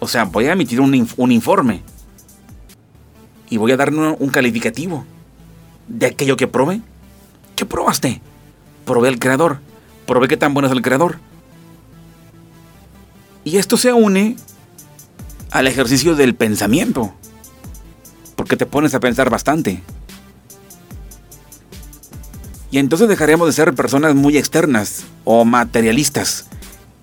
O 0.00 0.08
sea, 0.08 0.24
voy 0.24 0.46
a 0.46 0.52
emitir 0.52 0.80
un, 0.80 0.94
informe. 0.94 1.82
Y 3.48 3.56
voy 3.56 3.72
a 3.72 3.76
dar 3.76 3.94
un, 3.94 4.28
calificativo 4.30 5.04
de 5.86 6.06
aquello 6.06 6.36
que 6.36 6.46
probé. 6.46 6.80
¿Qué 7.56 7.64
probaste? 7.64 8.20
Probé 8.84 9.08
el 9.08 9.18
creador. 9.18 9.60
Probé 10.06 10.28
qué 10.28 10.36
tan 10.36 10.54
bueno 10.54 10.66
es 10.66 10.72
el 10.72 10.82
creador. 10.82 11.20
Y 13.48 13.56
esto 13.56 13.78
se 13.78 13.94
une 13.94 14.36
al 15.50 15.66
ejercicio 15.66 16.14
del 16.14 16.34
pensamiento. 16.34 17.14
Porque 18.36 18.58
te 18.58 18.66
pones 18.66 18.94
a 18.94 19.00
pensar 19.00 19.30
bastante. 19.30 19.82
Y 22.70 22.76
entonces 22.76 23.08
dejaremos 23.08 23.46
de 23.46 23.54
ser 23.54 23.74
personas 23.74 24.14
muy 24.14 24.36
externas 24.36 25.04
o 25.24 25.46
materialistas 25.46 26.44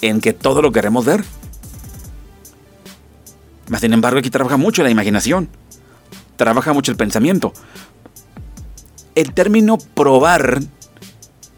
en 0.02 0.22
que 0.22 0.34
todo 0.34 0.62
lo 0.62 0.72
queremos 0.72 1.04
ver. 1.04 1.26
Mas 3.68 3.82
sin 3.82 3.94
embargo 3.94 4.20
aquí 4.20 4.30
trabaja 4.30 4.58
mucho 4.58 4.84
la 4.84 4.92
imaginación, 4.92 5.50
trabaja 6.36 6.74
mucho 6.74 6.92
el 6.92 6.98
pensamiento. 6.98 7.54
El 9.16 9.34
término 9.34 9.80
probar 9.96 10.60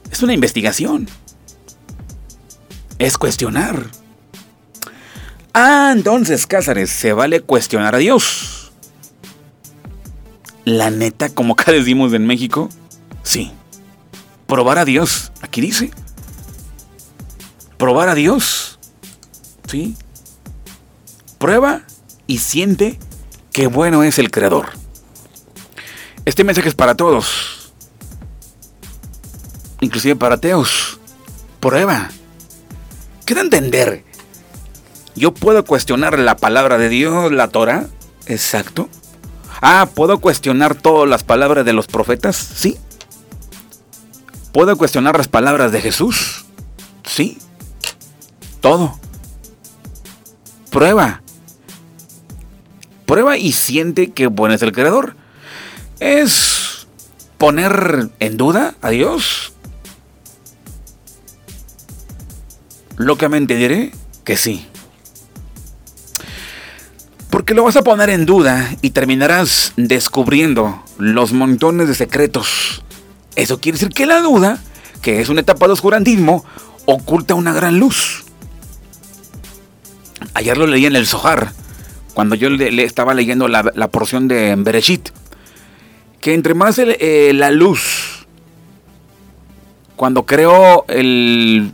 es 0.10 0.24
una 0.24 0.34
investigación. 0.34 1.10
Es 3.00 3.18
cuestionar. 3.18 4.07
Ah, 5.60 5.92
entonces, 5.92 6.46
Cázares, 6.46 6.92
se 6.92 7.14
vale 7.14 7.42
cuestionar 7.42 7.96
a 7.96 7.98
Dios. 7.98 8.72
La 10.66 10.92
neta, 10.92 11.30
como 11.30 11.54
acá 11.54 11.72
decimos 11.72 12.14
en 12.14 12.28
México, 12.28 12.70
sí 13.24 13.52
probar 14.48 14.80
a 14.80 14.86
Dios. 14.86 15.32
Aquí 15.42 15.62
dice. 15.62 15.92
Probar 17.78 18.10
a 18.10 18.16
Dios. 18.16 18.80
¿Sí? 19.70 19.96
Prueba 21.38 21.84
y 22.26 22.40
siente 22.40 22.98
qué 23.52 23.68
bueno 23.68 24.02
es 24.04 24.18
el 24.18 24.32
Creador. 24.32 24.70
Este 26.26 26.44
mensaje 26.44 26.70
es 26.70 26.76
para 26.76 26.96
todos. 26.96 27.74
Inclusive 29.82 30.16
para 30.16 30.36
ateos. 30.36 31.00
Prueba. 31.60 32.10
Queda 33.26 33.42
entender. 33.42 34.07
Yo 35.18 35.34
puedo 35.34 35.66
cuestionar 35.66 36.20
la 36.20 36.38
palabra 36.38 36.78
de 36.78 36.90
Dios, 36.90 37.32
la 37.32 37.48
Torah. 37.48 37.88
Exacto. 38.28 38.88
Ah, 39.62 39.90
¿puedo 39.92 40.20
cuestionar 40.20 40.76
todas 40.76 41.10
las 41.10 41.24
palabras 41.24 41.66
de 41.66 41.74
los 41.74 41.88
profetas? 41.88 42.36
Sí. 42.36 42.78
¿Puedo 44.52 44.78
cuestionar 44.78 45.18
las 45.18 45.28
palabras 45.28 45.72
de 45.72 45.82
Jesús? 45.82 46.46
Sí. 47.04 47.40
Todo. 48.62 49.00
Prueba. 50.70 51.24
Prueba 53.08 53.38
y 53.38 53.54
siente 53.54 54.12
que 54.12 54.28
bueno 54.28 54.54
es 54.54 54.62
el 54.62 54.72
creador. 54.72 55.16
¿Es 56.00 56.86
poner 57.40 58.12
en 58.20 58.38
duda 58.38 58.76
a 58.84 58.92
Dios? 58.92 59.54
Locamente 62.98 63.56
diré 63.56 63.94
que 64.24 64.38
sí. 64.38 64.68
Porque 67.38 67.54
lo 67.54 67.64
vas 67.64 67.76
a 67.76 67.84
poner 67.84 68.10
en 68.10 68.26
duda 68.26 68.68
y 68.82 68.90
terminarás 68.90 69.72
descubriendo 69.78 70.82
los 70.98 71.34
montones 71.34 71.88
de 71.88 71.94
secretos 71.94 72.82
eso 73.36 73.62
quiere 73.62 73.78
decir 73.78 73.94
que 73.94 74.08
la 74.08 74.20
duda, 74.22 74.58
que 75.04 75.22
es 75.22 75.30
una 75.30 75.42
etapa 75.42 75.68
de 75.68 75.74
oscurantismo, 75.74 76.44
oculta 76.88 77.36
una 77.36 77.54
gran 77.54 77.80
luz. 77.80 78.26
Ayer 80.34 80.58
lo 80.58 80.66
leí 80.66 80.88
en 80.88 80.96
el 80.96 81.06
Zohar, 81.06 81.52
cuando 82.16 82.34
yo 82.34 82.50
le, 82.50 82.84
estaba 82.84 83.14
leyendo 83.14 83.48
la, 83.48 83.62
porción 83.90 84.28
de 84.28 84.56
Bereshit, 84.58 85.10
que 86.20 86.34
entre 86.34 86.56
más 86.56 86.80
eh, 86.80 87.32
la 87.36 87.52
luz, 87.52 88.26
cuando 89.96 90.26
creó 90.26 90.86
el, 90.88 91.72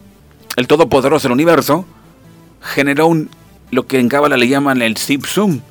el 0.58 0.68
Todopoderoso 0.68 1.28
el 1.28 1.32
universo, 1.32 1.86
generó 2.60 3.08
un, 3.08 3.30
lo 3.74 3.88
que 3.88 4.00
en 4.00 4.10
Cábala 4.10 4.38
le 4.38 4.48
llaman 4.48 4.82
el 4.82 4.98
Sipsum, 4.98 5.62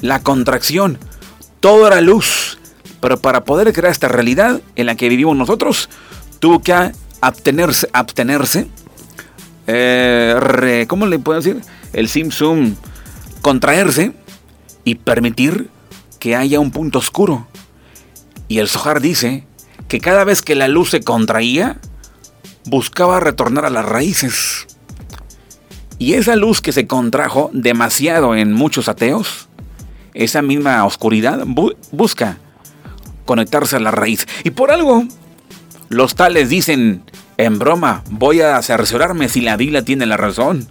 la 0.00 0.22
contracción. 0.22 0.98
Todo 1.60 1.86
era 1.86 2.00
luz. 2.00 2.58
Pero 3.00 3.18
para 3.18 3.44
poder 3.44 3.72
crear 3.72 3.90
esta 3.90 4.08
realidad 4.08 4.60
en 4.76 4.86
la 4.86 4.94
que 4.94 5.08
vivimos 5.08 5.36
nosotros, 5.36 5.88
tuvo 6.38 6.60
que 6.60 6.92
abstenerse, 7.20 7.88
abstenerse 7.92 8.68
eh, 9.72 10.86
¿cómo 10.88 11.06
le 11.06 11.18
puedo 11.18 11.40
decir? 11.40 11.62
El 11.92 12.08
Simpson 12.08 12.76
contraerse 13.40 14.12
y 14.84 14.96
permitir 14.96 15.70
que 16.18 16.34
haya 16.34 16.60
un 16.60 16.70
punto 16.72 16.98
oscuro. 16.98 17.46
Y 18.48 18.58
el 18.58 18.68
Zohar 18.68 19.00
dice 19.00 19.44
que 19.86 20.00
cada 20.00 20.24
vez 20.24 20.42
que 20.42 20.56
la 20.56 20.66
luz 20.66 20.90
se 20.90 21.02
contraía, 21.02 21.78
buscaba 22.64 23.20
retornar 23.20 23.64
a 23.64 23.70
las 23.70 23.84
raíces. 23.84 24.66
Y 26.00 26.14
esa 26.14 26.34
luz 26.34 26.62
que 26.62 26.72
se 26.72 26.86
contrajo 26.86 27.50
demasiado 27.52 28.34
en 28.34 28.54
muchos 28.54 28.88
ateos, 28.88 29.50
esa 30.14 30.40
misma 30.40 30.86
oscuridad 30.86 31.44
busca 31.92 32.38
conectarse 33.26 33.76
a 33.76 33.80
la 33.80 33.90
raíz. 33.90 34.26
Y 34.42 34.50
por 34.50 34.70
algo, 34.70 35.04
los 35.90 36.14
tales 36.14 36.48
dicen, 36.48 37.02
en 37.36 37.58
broma, 37.58 38.02
voy 38.10 38.40
a 38.40 38.62
cerciorarme 38.62 39.28
si 39.28 39.42
la 39.42 39.58
Biblia 39.58 39.84
tiene 39.84 40.06
la 40.06 40.16
razón. 40.16 40.66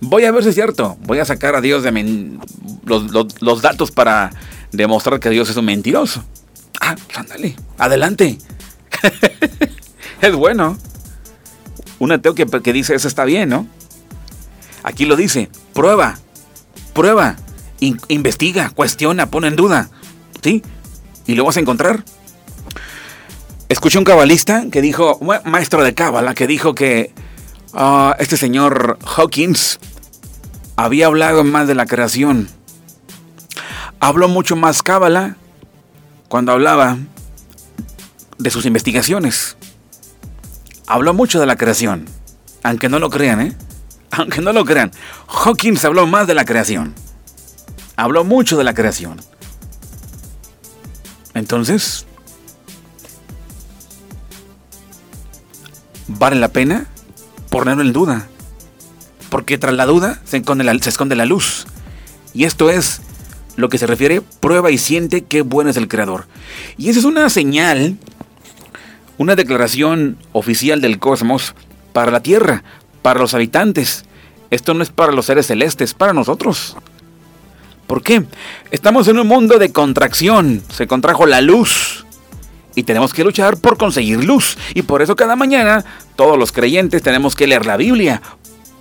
Voy 0.00 0.24
a 0.24 0.32
ver 0.32 0.42
si 0.42 0.48
es 0.48 0.54
cierto. 0.54 0.96
Voy 1.02 1.18
a 1.18 1.26
sacar 1.26 1.54
a 1.54 1.60
Dios 1.60 1.82
de 1.82 2.38
los, 2.86 3.60
datos 3.60 3.90
para 3.90 4.30
demostrar 4.72 5.20
que 5.20 5.28
Dios 5.28 5.50
es 5.50 5.56
un 5.58 5.66
mentiroso. 5.66 6.24
Ah, 6.80 6.96
pues 6.96 7.18
ándale, 7.18 7.56
adelante. 7.76 8.38
es 10.22 10.34
bueno. 10.34 10.78
Un 11.98 12.12
ateo 12.12 12.34
que 12.34 12.72
dice 12.72 12.94
eso 12.94 13.06
está 13.06 13.26
bien, 13.26 13.50
¿no? 13.50 13.66
Aquí 14.82 15.04
lo 15.04 15.16
dice, 15.16 15.50
prueba, 15.74 16.18
prueba, 16.92 17.36
investiga, 17.80 18.70
cuestiona, 18.70 19.30
pone 19.30 19.48
en 19.48 19.56
duda. 19.56 19.90
¿Sí? 20.42 20.62
Y 21.26 21.34
lo 21.34 21.44
vas 21.44 21.56
a 21.56 21.60
encontrar. 21.60 22.04
Escuché 23.68 23.98
un 23.98 24.04
cabalista 24.04 24.64
que 24.70 24.80
dijo, 24.80 25.20
maestro 25.44 25.84
de 25.84 25.94
cábala, 25.94 26.34
que 26.34 26.46
dijo 26.46 26.74
que 26.74 27.12
ah, 27.72 28.16
este 28.18 28.36
señor 28.36 28.98
Hawkins 29.04 29.78
había 30.76 31.06
hablado 31.06 31.44
más 31.44 31.68
de 31.68 31.74
la 31.74 31.86
creación. 31.86 32.48
Habló 34.00 34.28
mucho 34.28 34.56
más 34.56 34.82
cábala 34.82 35.36
cuando 36.28 36.52
hablaba 36.52 36.98
de 38.38 38.50
sus 38.50 38.64
investigaciones. 38.66 39.56
Habló 40.86 41.14
mucho 41.14 41.38
de 41.38 41.46
la 41.46 41.56
creación, 41.56 42.06
aunque 42.62 42.88
no 42.88 42.98
lo 42.98 43.10
crean, 43.10 43.40
¿eh? 43.40 43.56
Aunque 44.18 44.40
no 44.40 44.52
lo 44.52 44.64
crean, 44.64 44.90
Hawkins 45.28 45.84
habló 45.84 46.06
más 46.06 46.26
de 46.26 46.34
la 46.34 46.44
creación. 46.44 46.94
Habló 47.96 48.24
mucho 48.24 48.56
de 48.56 48.64
la 48.64 48.74
creación. 48.74 49.20
Entonces, 51.34 52.06
¿vale 56.08 56.36
la 56.36 56.48
pena 56.48 56.86
ponerlo 57.50 57.82
en 57.82 57.92
duda? 57.92 58.26
Porque 59.28 59.58
tras 59.58 59.74
la 59.74 59.86
duda 59.86 60.20
se 60.24 60.38
esconde 60.38 60.64
la, 60.64 60.76
se 60.78 60.90
esconde 60.90 61.14
la 61.14 61.24
luz. 61.24 61.66
Y 62.34 62.44
esto 62.44 62.70
es 62.70 63.00
lo 63.56 63.68
que 63.68 63.78
se 63.78 63.86
refiere 63.86 64.22
prueba 64.40 64.70
y 64.70 64.78
siente 64.78 65.22
qué 65.22 65.42
bueno 65.42 65.70
es 65.70 65.76
el 65.76 65.88
creador. 65.88 66.26
Y 66.76 66.88
esa 66.88 66.98
es 66.98 67.04
una 67.04 67.28
señal, 67.30 67.96
una 69.18 69.36
declaración 69.36 70.16
oficial 70.32 70.80
del 70.80 70.98
cosmos 70.98 71.54
para 71.92 72.10
la 72.10 72.22
Tierra, 72.22 72.64
para 73.02 73.20
los 73.20 73.34
habitantes. 73.34 74.04
Esto 74.50 74.74
no 74.74 74.82
es 74.82 74.90
para 74.90 75.12
los 75.12 75.26
seres 75.26 75.46
celestes, 75.46 75.94
para 75.94 76.12
nosotros. 76.12 76.76
¿Por 77.86 78.02
qué? 78.02 78.24
Estamos 78.70 79.08
en 79.08 79.18
un 79.18 79.26
mundo 79.26 79.58
de 79.58 79.72
contracción. 79.72 80.62
Se 80.70 80.86
contrajo 80.86 81.26
la 81.26 81.40
luz. 81.40 82.06
Y 82.74 82.84
tenemos 82.84 83.12
que 83.12 83.24
luchar 83.24 83.56
por 83.56 83.76
conseguir 83.76 84.24
luz. 84.24 84.56
Y 84.74 84.82
por 84.82 85.02
eso 85.02 85.16
cada 85.16 85.36
mañana 85.36 85.84
todos 86.16 86.38
los 86.38 86.52
creyentes 86.52 87.02
tenemos 87.02 87.34
que 87.34 87.46
leer 87.46 87.66
la 87.66 87.76
Biblia. 87.76 88.22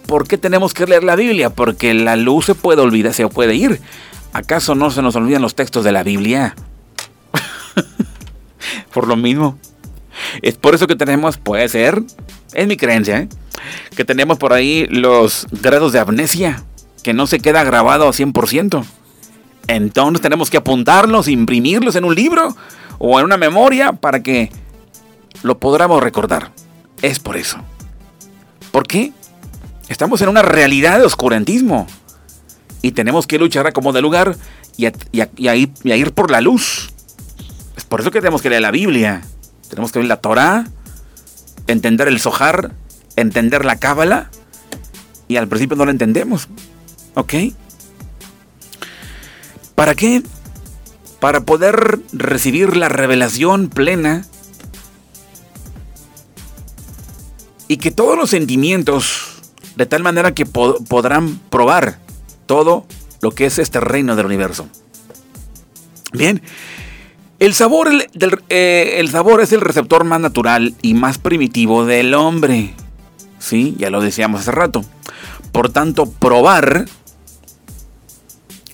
¿Por 0.05 0.27
qué 0.27 0.37
tenemos 0.37 0.73
que 0.73 0.85
leer 0.85 1.03
la 1.03 1.15
Biblia? 1.15 1.49
Porque 1.49 1.93
la 1.93 2.15
luz 2.15 2.45
se 2.45 2.55
puede 2.55 2.81
olvidar, 2.81 3.13
se 3.13 3.27
puede 3.27 3.55
ir. 3.55 3.81
¿Acaso 4.33 4.75
no 4.75 4.91
se 4.91 5.01
nos 5.01 5.15
olvidan 5.15 5.41
los 5.41 5.55
textos 5.55 5.83
de 5.83 5.91
la 5.91 6.03
Biblia? 6.03 6.55
por 8.93 9.07
lo 9.07 9.15
mismo. 9.15 9.57
Es 10.41 10.55
por 10.55 10.75
eso 10.75 10.87
que 10.87 10.95
tenemos, 10.95 11.37
puede 11.37 11.67
ser, 11.69 12.03
es 12.53 12.67
mi 12.67 12.77
creencia, 12.77 13.19
¿eh? 13.19 13.29
Que 13.95 14.05
tenemos 14.05 14.37
por 14.37 14.53
ahí 14.53 14.87
los 14.89 15.47
grados 15.51 15.93
de 15.93 15.99
amnesia, 15.99 16.63
que 17.03 17.13
no 17.13 17.27
se 17.27 17.39
queda 17.39 17.63
grabado 17.63 18.07
a 18.07 18.13
100%. 18.13 18.85
Entonces 19.67 20.21
tenemos 20.21 20.49
que 20.49 20.57
apuntarlos, 20.57 21.27
imprimirlos 21.27 21.95
en 21.95 22.03
un 22.03 22.15
libro 22.15 22.55
o 22.97 23.19
en 23.19 23.25
una 23.25 23.37
memoria 23.37 23.93
para 23.93 24.23
que 24.23 24.51
lo 25.43 25.59
podamos 25.59 26.01
recordar. 26.01 26.51
Es 27.01 27.19
por 27.19 27.37
eso. 27.37 27.57
¿Por 28.71 28.85
qué? 28.85 29.13
Estamos 29.87 30.21
en 30.21 30.29
una 30.29 30.41
realidad 30.41 30.99
de 30.99 31.05
oscurantismo. 31.05 31.87
Y 32.81 32.91
tenemos 32.91 33.27
que 33.27 33.39
luchar 33.39 33.67
a 33.67 33.71
como 33.71 33.91
de 33.91 34.01
lugar 34.01 34.35
y 34.77 34.85
a, 34.85 35.55
ir, 35.55 36.13
por 36.13 36.31
la 36.31 36.41
luz. 36.41 36.91
Es 37.75 37.83
por 37.83 37.99
eso 37.99 38.11
que 38.11 38.21
tenemos 38.21 38.41
que 38.41 38.49
leer 38.49 38.61
la 38.61 38.71
Biblia. 38.71 39.21
Tenemos 39.69 39.91
que 39.91 39.99
leer 39.99 40.07
la 40.07 40.21
Torah, 40.21 40.65
entender 41.67 42.07
el 42.07 42.19
Zohar, 42.19 42.71
entender 43.21 43.65
la 43.65 43.77
Cábala. 43.77 44.29
Y 45.27 45.37
al 45.37 45.47
principio 45.47 45.77
no 45.77 45.85
lo 45.85 45.91
entendemos. 45.91 46.47
¿Ok? 47.15 47.33
¿Para 49.75 49.95
qué? 49.95 50.23
Para 51.19 51.41
poder 51.41 51.99
recibir 52.11 52.75
la 52.75 52.89
revelación 52.89 53.69
plena 53.69 54.25
y 57.69 57.77
que 57.77 57.91
todos 57.91 58.17
los 58.17 58.31
sentimientos, 58.31 59.41
de 59.75 59.85
tal 59.85 60.03
manera 60.03 60.33
que 60.33 60.45
podrán 60.45 61.39
probar 61.49 61.99
todo 62.47 62.85
lo 63.21 63.31
que 63.31 63.45
es 63.45 63.59
este 63.59 63.79
reino 63.79 64.15
del 64.15 64.25
universo. 64.25 64.67
Bien, 66.11 66.41
el 67.37 67.53
sabor, 67.53 67.89
eh, 68.49 68.95
el 68.97 69.09
sabor 69.09 69.39
es 69.39 69.53
el 69.53 69.61
receptor 69.61 70.03
más 70.03 70.19
natural 70.19 70.73
y 70.81 70.95
más 70.95 71.19
primitivo 71.19 71.85
del 71.85 72.15
hombre. 72.15 72.73
Sí, 73.39 73.75
ya 73.77 73.89
lo 73.89 74.01
decíamos 74.01 74.41
hace 74.41 74.51
rato. 74.51 74.85
Por 75.51 75.69
tanto, 75.69 76.05
probar 76.11 76.85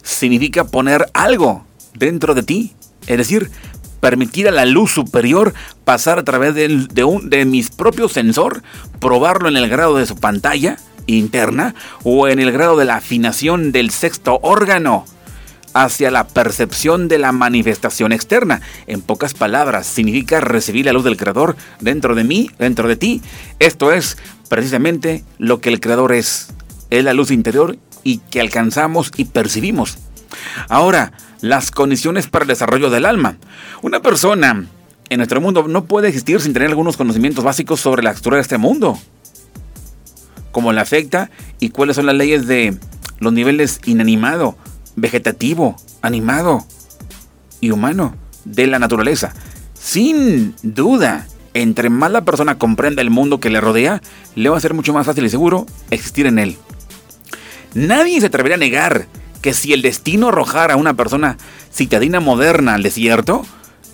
significa 0.01 0.65
poner 0.65 1.09
algo 1.13 1.65
dentro 1.93 2.33
de 2.33 2.43
ti. 2.43 2.73
Es 3.07 3.17
decir, 3.17 3.51
permitir 3.99 4.47
a 4.47 4.51
la 4.51 4.65
luz 4.65 4.91
superior 4.91 5.53
pasar 5.83 6.19
a 6.19 6.23
través 6.23 6.55
de, 6.55 7.03
un, 7.03 7.29
de 7.29 7.45
mis 7.45 7.69
propios 7.69 8.13
sensor, 8.13 8.63
probarlo 8.99 9.47
en 9.47 9.57
el 9.57 9.69
grado 9.69 9.97
de 9.97 10.05
su 10.05 10.15
pantalla 10.15 10.77
interna 11.07 11.75
o 12.03 12.27
en 12.27 12.39
el 12.39 12.51
grado 12.51 12.77
de 12.77 12.85
la 12.85 12.95
afinación 12.95 13.71
del 13.71 13.91
sexto 13.91 14.39
órgano 14.41 15.05
hacia 15.75 16.09
la 16.09 16.25
percepción 16.25 17.09
de 17.09 17.19
la 17.19 17.33
manifestación 17.33 18.13
externa. 18.13 18.61
En 18.87 19.01
pocas 19.01 19.33
palabras, 19.33 19.85
significa 19.85 20.39
recibir 20.39 20.85
la 20.85 20.93
luz 20.93 21.03
del 21.03 21.17
Creador 21.17 21.57
dentro 21.81 22.15
de 22.15 22.23
mí, 22.23 22.49
dentro 22.57 22.87
de 22.87 22.95
ti. 22.95 23.21
Esto 23.59 23.91
es 23.91 24.17
precisamente 24.47 25.25
lo 25.37 25.59
que 25.59 25.69
el 25.69 25.81
Creador 25.81 26.13
es. 26.13 26.47
Es 26.89 27.03
la 27.03 27.13
luz 27.13 27.29
interior 27.29 27.77
y 28.03 28.19
que 28.19 28.39
alcanzamos 28.39 29.11
y 29.17 29.25
percibimos. 29.25 29.97
Ahora, 30.69 31.11
las 31.41 31.71
condiciones 31.71 32.27
para 32.27 32.43
el 32.43 32.49
desarrollo 32.49 32.89
del 32.89 33.05
alma. 33.05 33.35
Una 33.81 34.01
persona 34.01 34.65
en 35.09 35.17
nuestro 35.17 35.41
mundo 35.41 35.67
no 35.67 35.83
puede 35.83 36.07
existir 36.07 36.39
sin 36.39 36.53
tener 36.53 36.69
algunos 36.69 36.95
conocimientos 36.95 37.43
básicos 37.43 37.81
sobre 37.81 38.01
la 38.01 38.11
estructura 38.11 38.37
de 38.37 38.43
este 38.43 38.57
mundo. 38.57 38.97
Cómo 40.53 40.71
la 40.71 40.83
afecta 40.83 41.29
y 41.59 41.69
cuáles 41.69 41.97
son 41.97 42.05
las 42.05 42.15
leyes 42.15 42.47
de 42.47 42.77
los 43.19 43.33
niveles 43.33 43.81
inanimado, 43.83 44.57
vegetativo, 44.95 45.75
animado 46.01 46.65
y 47.61 47.71
humano 47.71 48.15
de 48.45 48.67
la 48.67 48.79
naturaleza. 48.79 49.33
Sin 49.73 50.55
duda, 50.63 51.27
entre 51.53 51.89
más 51.89 52.11
la 52.11 52.25
persona 52.25 52.57
comprenda 52.57 53.01
el 53.01 53.09
mundo 53.09 53.39
que 53.39 53.49
le 53.49 53.61
rodea, 53.61 54.01
le 54.35 54.49
va 54.49 54.57
a 54.57 54.61
ser 54.61 54.73
mucho 54.73 54.93
más 54.93 55.05
fácil 55.05 55.25
y 55.25 55.29
seguro 55.29 55.65
existir 55.89 56.25
en 56.27 56.39
él. 56.39 56.57
Nadie 57.73 58.19
se 58.19 58.27
atrevería 58.27 58.55
a 58.55 58.59
negar 58.59 59.07
que 59.41 59.53
si 59.53 59.73
el 59.73 59.81
destino 59.81 60.29
arrojara 60.29 60.73
a 60.73 60.77
una 60.77 60.95
persona 60.95 61.37
citadina 61.71 62.19
moderna 62.19 62.73
al 62.73 62.83
desierto, 62.83 63.45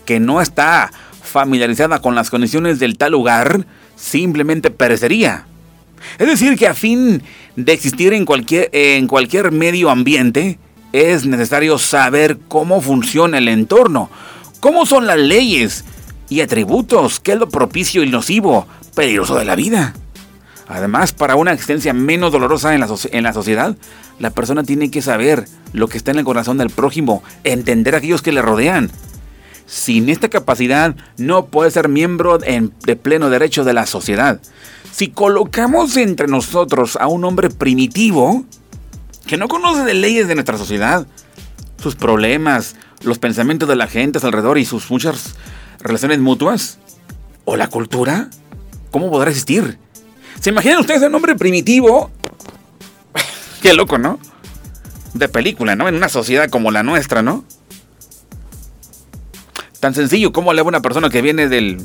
que 0.05 0.19
no 0.19 0.41
está 0.41 0.91
familiarizada 1.21 2.01
con 2.01 2.15
las 2.15 2.29
condiciones 2.29 2.79
del 2.79 2.97
tal 2.97 3.13
lugar, 3.13 3.65
simplemente 3.95 4.71
perecería. 4.71 5.45
Es 6.19 6.27
decir, 6.27 6.57
que 6.57 6.67
a 6.67 6.73
fin 6.73 7.21
de 7.55 7.73
existir 7.73 8.13
en 8.13 8.25
cualquier, 8.25 8.69
en 8.71 9.07
cualquier 9.07 9.51
medio 9.51 9.89
ambiente, 9.89 10.57
es 10.93 11.25
necesario 11.25 11.77
saber 11.77 12.37
cómo 12.47 12.81
funciona 12.81 13.37
el 13.37 13.47
entorno, 13.47 14.09
cómo 14.59 14.85
son 14.85 15.07
las 15.07 15.17
leyes 15.17 15.85
y 16.29 16.41
atributos, 16.41 17.19
qué 17.19 17.33
es 17.33 17.39
lo 17.39 17.49
propicio 17.49 18.03
y 18.03 18.09
nocivo, 18.09 18.67
peligroso 18.95 19.35
de 19.35 19.45
la 19.45 19.55
vida. 19.55 19.93
Además, 20.67 21.11
para 21.11 21.35
una 21.35 21.51
existencia 21.51 21.93
menos 21.93 22.31
dolorosa 22.31 22.73
en 22.73 22.79
la, 22.79 23.33
sociedad, 23.33 23.75
la 24.19 24.29
persona 24.29 24.63
tiene 24.63 24.89
que 24.89 25.01
saber 25.01 25.45
lo 25.73 25.89
que 25.89 25.97
está 25.97 26.11
en 26.11 26.19
el 26.19 26.23
corazón 26.23 26.57
del 26.57 26.69
prójimo, 26.69 27.23
entender 27.43 27.93
a 27.93 27.97
aquellos 27.97 28.21
que 28.21 28.31
le 28.31 28.41
rodean. 28.41 28.89
Sin 29.65 30.09
esta 30.09 30.29
capacidad 30.29 30.95
no 31.17 31.47
puede 31.47 31.71
ser 31.71 31.89
miembro 31.89 32.37
de 32.37 32.95
pleno 32.95 33.29
derecho 33.29 33.65
de 33.65 33.73
la 33.73 33.85
sociedad. 33.85 34.39
Si 34.93 35.09
colocamos 35.09 35.97
entre 35.97 36.27
nosotros 36.27 36.97
a 36.97 37.07
un 37.07 37.25
hombre 37.25 37.49
primitivo, 37.49 38.45
que 39.25 39.37
no 39.37 39.47
conoce 39.47 39.83
de 39.83 39.93
leyes 39.93 40.27
de 40.27 40.35
nuestra 40.35 40.57
sociedad, 40.57 41.07
sus 41.81 41.95
problemas, 41.95 42.75
los 43.01 43.19
pensamientos 43.19 43.67
de 43.67 43.75
la 43.75 43.87
gente 43.87 44.19
alrededor 44.23 44.57
y 44.57 44.65
sus 44.65 44.89
muchas 44.89 45.35
relaciones 45.79 46.19
mutuas, 46.19 46.77
o 47.45 47.55
la 47.55 47.67
cultura, 47.67 48.29
¿cómo 48.91 49.09
podrá 49.09 49.29
existir? 49.29 49.77
¿Se 50.39 50.49
imaginan 50.49 50.79
ustedes 50.79 51.01
un 51.03 51.15
hombre 51.15 51.35
primitivo? 51.35 52.11
Qué 53.61 53.73
loco, 53.73 53.97
¿no? 53.97 54.19
De 55.13 55.27
película, 55.27 55.75
¿no? 55.75 55.87
En 55.87 55.95
una 55.95 56.09
sociedad 56.09 56.49
como 56.49 56.71
la 56.71 56.83
nuestra, 56.83 57.21
¿no? 57.21 57.43
Tan 59.79 59.95
sencillo 59.95 60.31
como 60.31 60.53
le 60.53 60.61
una 60.61 60.81
persona 60.81 61.09
que 61.09 61.21
viene 61.21 61.47
del, 61.47 61.83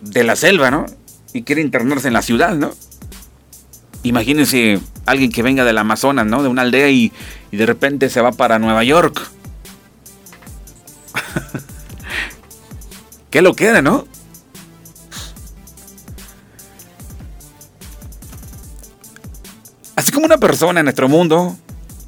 de 0.00 0.24
la 0.24 0.36
selva, 0.36 0.70
¿no? 0.70 0.86
Y 1.32 1.42
quiere 1.42 1.62
internarse 1.62 2.08
en 2.08 2.14
la 2.14 2.22
ciudad, 2.22 2.54
¿no? 2.54 2.72
Imagínense 4.06 4.78
alguien 5.04 5.32
que 5.32 5.42
venga 5.42 5.64
del 5.64 5.78
Amazonas, 5.78 6.26
¿no? 6.26 6.40
De 6.40 6.48
una 6.48 6.62
aldea 6.62 6.88
y, 6.90 7.12
y 7.50 7.56
de 7.56 7.66
repente 7.66 8.08
se 8.08 8.20
va 8.20 8.30
para 8.30 8.60
Nueva 8.60 8.84
York. 8.84 9.20
¿Qué 13.30 13.42
lo 13.42 13.54
queda, 13.54 13.82
no? 13.82 14.06
Así 19.96 20.12
como 20.12 20.26
una 20.26 20.38
persona 20.38 20.78
en 20.78 20.84
nuestro 20.84 21.08
mundo 21.08 21.56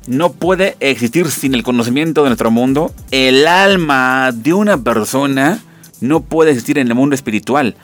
no 0.07 0.33
puede 0.33 0.77
existir 0.79 1.29
sin 1.33 1.53
el 1.55 1.65
conocimiento 1.65 2.23
de 2.23 2.29
nuestro 2.29 2.53
mundo, 2.53 2.95
el 3.11 3.49
alma 3.49 4.31
de 4.33 4.53
una 4.53 4.79
persona 4.79 5.61
no 6.01 6.21
puede 6.21 6.53
existir 6.53 6.79
en 6.79 6.87
el 6.87 6.95
mundo 6.95 7.17
espiritual 7.17 7.75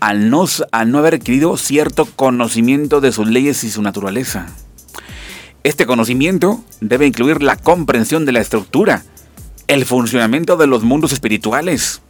al 0.00 0.30
no, 0.30 0.46
al 0.72 0.90
no 0.90 0.98
haber 0.98 1.14
adquirido 1.14 1.56
cierto 1.56 2.06
conocimiento 2.06 3.00
de 3.00 3.12
sus 3.12 3.28
leyes 3.28 3.64
y 3.64 3.70
su 3.70 3.82
naturaleza. 3.82 4.46
Este 5.64 5.86
conocimiento 5.86 6.62
debe 6.80 7.06
incluir 7.06 7.42
la 7.42 7.56
comprensión 7.56 8.24
de 8.24 8.32
la 8.32 8.40
estructura, 8.40 9.02
el 9.66 9.84
funcionamiento 9.84 10.56
de 10.56 10.66
los 10.66 10.82
mundos 10.82 11.12
espirituales, 11.12 12.00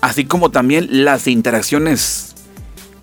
así 0.00 0.24
como 0.24 0.50
también 0.50 1.04
las 1.04 1.26
interacciones 1.26 2.34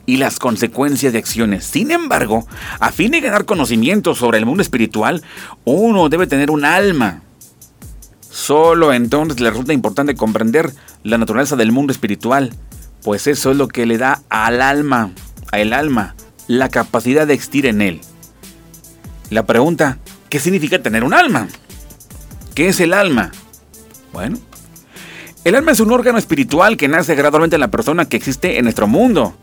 y 0.06 0.18
las 0.18 0.40
consecuencias 0.40 1.14
de 1.14 1.20
acciones. 1.20 1.66
Sin 1.66 1.92
embargo, 1.92 2.48
a 2.80 2.92
fin 2.92 3.12
de 3.12 3.22
ganar 3.22 3.46
conocimiento 3.46 4.16
sobre 4.16 4.40
el 4.40 4.46
mundo 4.46 4.64
espiritual, 4.64 5.22
uno 5.66 6.10
debe 6.10 6.28
tener 6.28 6.50
un 6.50 6.66
alma. 6.66 7.22
Solo 8.38 8.94
entonces 8.94 9.40
le 9.40 9.50
resulta 9.50 9.74
importante 9.74 10.14
comprender 10.14 10.72
la 11.02 11.18
naturaleza 11.18 11.56
del 11.56 11.72
mundo 11.72 11.92
espiritual, 11.92 12.54
pues 13.02 13.26
eso 13.26 13.50
es 13.50 13.58
lo 13.58 13.68
que 13.68 13.88
le 13.88 13.98
da 13.98 14.22
al 14.30 14.62
alma, 14.62 15.10
al 15.52 15.74
alma, 15.74 16.14
la 16.46 16.70
capacidad 16.70 17.26
de 17.26 17.34
existir 17.34 17.66
en 17.66 17.82
él. 17.82 18.00
La 19.32 19.48
pregunta, 19.48 19.98
¿qué 20.30 20.40
significa 20.40 20.84
tener 20.84 21.04
un 21.04 21.16
alma? 21.16 21.48
¿Qué 22.54 22.68
es 22.68 22.80
el 22.80 22.94
alma? 22.94 23.32
Bueno, 24.14 24.38
el 25.44 25.56
alma 25.56 25.72
es 25.72 25.80
un 25.80 25.92
órgano 25.92 26.20
espiritual 26.20 26.78
que 26.78 26.88
nace 26.88 27.16
gradualmente 27.16 27.56
en 27.56 27.62
la 27.62 27.72
persona 27.72 28.06
que 28.06 28.18
existe 28.18 28.60
en 28.60 28.66
nuestro 28.66 28.86
mundo. 28.86 29.36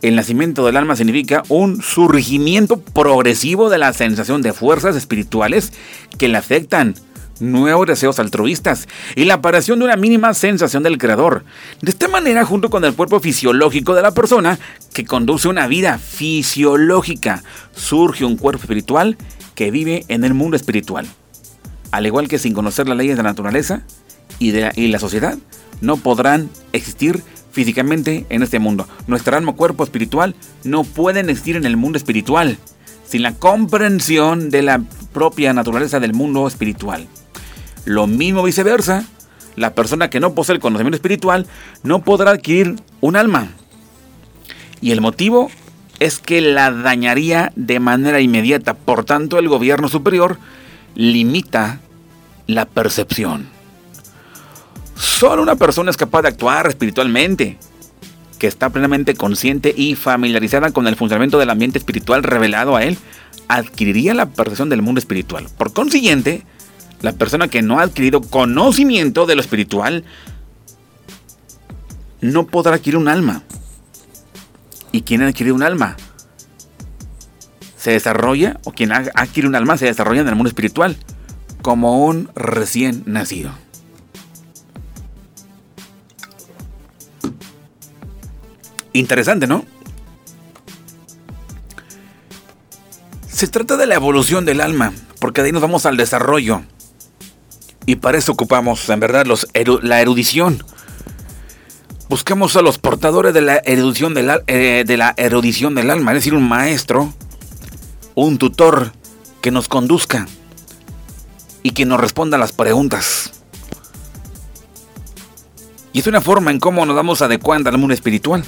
El 0.00 0.16
nacimiento 0.16 0.64
del 0.64 0.78
alma 0.78 0.96
significa 0.96 1.42
un 1.50 1.82
surgimiento 1.82 2.80
progresivo 2.80 3.68
de 3.68 3.76
la 3.76 3.92
sensación 3.92 4.40
de 4.40 4.54
fuerzas 4.54 4.96
espirituales 4.96 5.74
que 6.18 6.28
le 6.28 6.38
afectan, 6.38 6.94
nuevos 7.40 7.86
deseos 7.86 8.18
altruistas 8.18 8.88
y 9.16 9.24
la 9.24 9.34
aparición 9.34 9.78
de 9.78 9.86
una 9.86 9.96
mínima 9.96 10.34
sensación 10.34 10.82
del 10.82 10.98
creador. 10.98 11.44
De 11.80 11.90
esta 11.90 12.08
manera, 12.08 12.44
junto 12.44 12.70
con 12.70 12.84
el 12.84 12.94
cuerpo 12.94 13.20
fisiológico 13.20 13.94
de 13.94 14.02
la 14.02 14.12
persona 14.12 14.58
que 14.92 15.04
conduce 15.04 15.48
una 15.48 15.66
vida 15.66 15.98
fisiológica, 15.98 17.42
surge 17.74 18.24
un 18.24 18.36
cuerpo 18.36 18.62
espiritual 18.62 19.16
que 19.54 19.70
vive 19.70 20.04
en 20.08 20.24
el 20.24 20.34
mundo 20.34 20.56
espiritual. 20.56 21.06
Al 21.90 22.06
igual 22.06 22.28
que 22.28 22.38
sin 22.38 22.54
conocer 22.54 22.88
las 22.88 22.96
leyes 22.96 23.16
de 23.16 23.22
la 23.22 23.30
naturaleza, 23.30 23.82
y, 24.38 24.88
la 24.88 24.98
sociedad 24.98 25.38
no 25.80 25.96
podrán 25.96 26.50
existir 26.72 27.22
físicamente 27.52 28.26
en 28.28 28.42
este 28.42 28.58
mundo. 28.58 28.88
Nuestra 29.06 29.36
alma, 29.36 29.52
cuerpo 29.52 29.84
espiritual 29.84 30.34
no 30.64 30.84
pueden 30.84 31.28
existir 31.28 31.56
en 31.56 31.66
el 31.66 31.76
mundo 31.76 31.98
espiritual 31.98 32.58
sin 33.04 33.22
la 33.22 33.34
comprensión 33.34 34.50
de 34.50 34.62
la 34.62 34.82
propia 35.12 35.52
naturaleza 35.52 36.00
del 36.00 36.14
mundo 36.14 36.46
espiritual. 36.46 37.06
Lo 37.84 38.06
mismo 38.06 38.42
viceversa, 38.42 39.04
la 39.56 39.74
persona 39.74 40.10
que 40.10 40.20
no 40.20 40.34
posee 40.34 40.54
el 40.54 40.60
conocimiento 40.60 40.96
espiritual 40.96 41.46
no 41.82 42.02
podrá 42.02 42.30
adquirir 42.32 42.76
un 43.00 43.16
alma. 43.16 43.48
Y 44.80 44.92
el 44.92 45.00
motivo 45.00 45.50
es 46.00 46.18
que 46.18 46.40
la 46.40 46.70
dañaría 46.70 47.52
de 47.54 47.78
manera 47.80 48.20
inmediata. 48.20 48.74
Por 48.74 49.04
tanto, 49.04 49.38
el 49.38 49.48
gobierno 49.48 49.88
superior 49.88 50.38
limita 50.94 51.80
la 52.46 52.66
percepción. 52.66 53.46
Solo 54.96 55.42
una 55.42 55.56
persona 55.56 55.90
es 55.90 55.96
capaz 55.96 56.22
de 56.22 56.28
actuar 56.28 56.66
espiritualmente, 56.66 57.58
que 58.38 58.46
está 58.46 58.70
plenamente 58.70 59.14
consciente 59.14 59.72
y 59.76 59.94
familiarizada 59.94 60.72
con 60.72 60.88
el 60.88 60.96
funcionamiento 60.96 61.38
del 61.38 61.50
ambiente 61.50 61.78
espiritual 61.78 62.24
revelado 62.24 62.74
a 62.74 62.82
él, 62.82 62.98
adquiriría 63.48 64.14
la 64.14 64.26
percepción 64.26 64.68
del 64.68 64.82
mundo 64.82 64.98
espiritual. 64.98 65.46
Por 65.56 65.72
consiguiente, 65.72 66.44
la 67.02 67.12
persona 67.12 67.48
que 67.48 67.62
no 67.62 67.78
ha 67.78 67.82
adquirido 67.82 68.22
conocimiento 68.22 69.26
de 69.26 69.34
lo 69.34 69.40
espiritual 69.40 70.04
no 72.20 72.46
podrá 72.46 72.76
adquirir 72.76 72.96
un 72.96 73.08
alma. 73.08 73.42
¿Y 74.92 75.02
quién 75.02 75.22
adquirido 75.22 75.56
un 75.56 75.64
alma? 75.64 75.96
Se 77.76 77.90
desarrolla, 77.90 78.60
o 78.64 78.72
quien 78.72 78.92
adquiere 78.92 79.48
un 79.48 79.56
alma 79.56 79.76
se 79.76 79.86
desarrolla 79.86 80.20
en 80.20 80.28
el 80.28 80.36
mundo 80.36 80.48
espiritual, 80.48 80.96
como 81.62 82.04
un 82.04 82.30
recién 82.36 83.02
nacido. 83.06 83.50
Interesante, 88.92 89.46
¿no? 89.46 89.64
Se 93.28 93.48
trata 93.48 93.76
de 93.76 93.86
la 93.86 93.96
evolución 93.96 94.44
del 94.44 94.60
alma, 94.60 94.92
porque 95.18 95.40
de 95.40 95.46
ahí 95.46 95.52
nos 95.52 95.62
vamos 95.62 95.86
al 95.86 95.96
desarrollo. 95.96 96.62
Y 97.86 97.96
para 97.96 98.18
eso 98.18 98.32
ocupamos, 98.32 98.88
en 98.88 99.00
verdad, 99.00 99.26
la 99.82 100.00
erudición. 100.00 100.62
Buscamos 102.08 102.56
a 102.56 102.62
los 102.62 102.78
portadores 102.78 103.34
de 103.34 103.40
la, 103.40 103.56
erudición 103.56 104.14
del, 104.14 104.42
eh, 104.46 104.84
de 104.86 104.96
la 104.96 105.14
erudición 105.16 105.74
del 105.74 105.90
alma, 105.90 106.12
es 106.12 106.18
decir, 106.18 106.34
un 106.34 106.48
maestro, 106.48 107.12
un 108.14 108.38
tutor 108.38 108.92
que 109.40 109.50
nos 109.50 109.68
conduzca 109.68 110.26
y 111.62 111.70
que 111.70 111.86
nos 111.86 112.00
responda 112.00 112.38
las 112.38 112.52
preguntas. 112.52 113.32
Y 115.92 116.00
es 116.00 116.06
una 116.06 116.20
forma 116.20 116.50
en 116.50 116.60
cómo 116.60 116.84
nos 116.86 116.96
vamos 116.96 117.22
adecuando 117.22 117.70
al 117.70 117.78
mundo 117.78 117.94
espiritual 117.94 118.44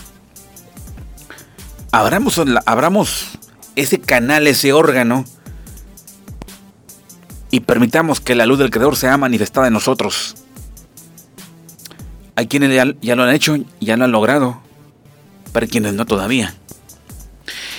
abramos 1.94 3.38
ese 3.76 4.00
canal, 4.00 4.46
ese 4.46 4.72
órgano, 4.72 5.24
y 7.54 7.60
permitamos 7.60 8.18
que 8.18 8.34
la 8.34 8.46
luz 8.46 8.58
del 8.58 8.70
Creador 8.70 8.96
sea 8.96 9.16
manifestada 9.16 9.68
en 9.68 9.74
nosotros. 9.74 10.34
Hay 12.34 12.48
quienes 12.48 12.74
ya, 13.00 13.14
lo 13.14 13.22
han 13.22 13.32
hecho, 13.32 13.56
ya 13.80 13.96
lo 13.96 14.06
han 14.06 14.10
logrado, 14.10 14.60
pero 15.52 15.68
quienes 15.68 15.94
no 15.94 16.04
todavía. 16.04 16.52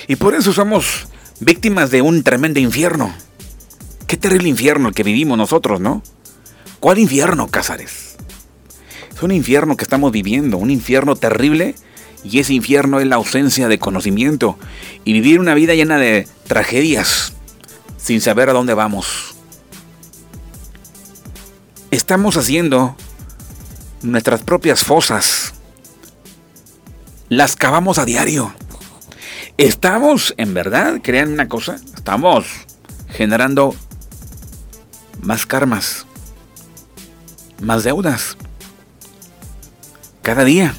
Y 0.08 0.16
por 0.16 0.34
eso 0.34 0.54
somos 0.54 1.08
víctimas 1.40 1.90
de 1.90 2.00
un 2.00 2.22
tremendo 2.22 2.58
infierno. 2.58 3.14
Qué 4.06 4.16
terrible 4.16 4.48
infierno 4.48 4.88
el 4.88 4.94
que 4.94 5.02
vivimos 5.02 5.36
nosotros, 5.36 5.78
¿no? 5.78 6.02
¿Cuál 6.80 6.98
infierno, 6.98 7.48
Cázares? 7.48 8.16
Es 9.14 9.22
un 9.22 9.30
infierno 9.30 9.76
que 9.76 9.84
estamos 9.84 10.10
viviendo, 10.10 10.56
un 10.56 10.70
infierno 10.70 11.16
terrible 11.16 11.74
y 12.24 12.38
ese 12.38 12.54
infierno 12.54 12.98
es 12.98 13.06
la 13.06 13.16
ausencia 13.16 13.68
de 13.68 13.78
conocimiento 13.78 14.58
y 15.04 15.12
vivir 15.12 15.38
una 15.38 15.52
vida 15.52 15.74
llena 15.74 15.98
de 15.98 16.26
tragedias 16.46 17.34
sin 17.98 18.22
saber 18.22 18.48
a 18.48 18.54
dónde 18.54 18.72
vamos. 18.72 19.35
Estamos 21.90 22.36
haciendo 22.36 22.96
nuestras 24.02 24.42
propias 24.42 24.80
fosas. 24.80 25.54
Las 27.28 27.56
cavamos 27.56 27.98
a 27.98 28.04
diario. 28.04 28.52
Estamos, 29.56 30.34
en 30.36 30.52
verdad, 30.52 31.00
crean 31.02 31.32
una 31.32 31.48
cosa, 31.48 31.76
estamos 31.94 32.46
generando 33.08 33.74
más 35.22 35.46
karmas, 35.46 36.06
más 37.62 37.84
deudas. 37.84 38.36
Cada 40.22 40.44
día 40.44 40.74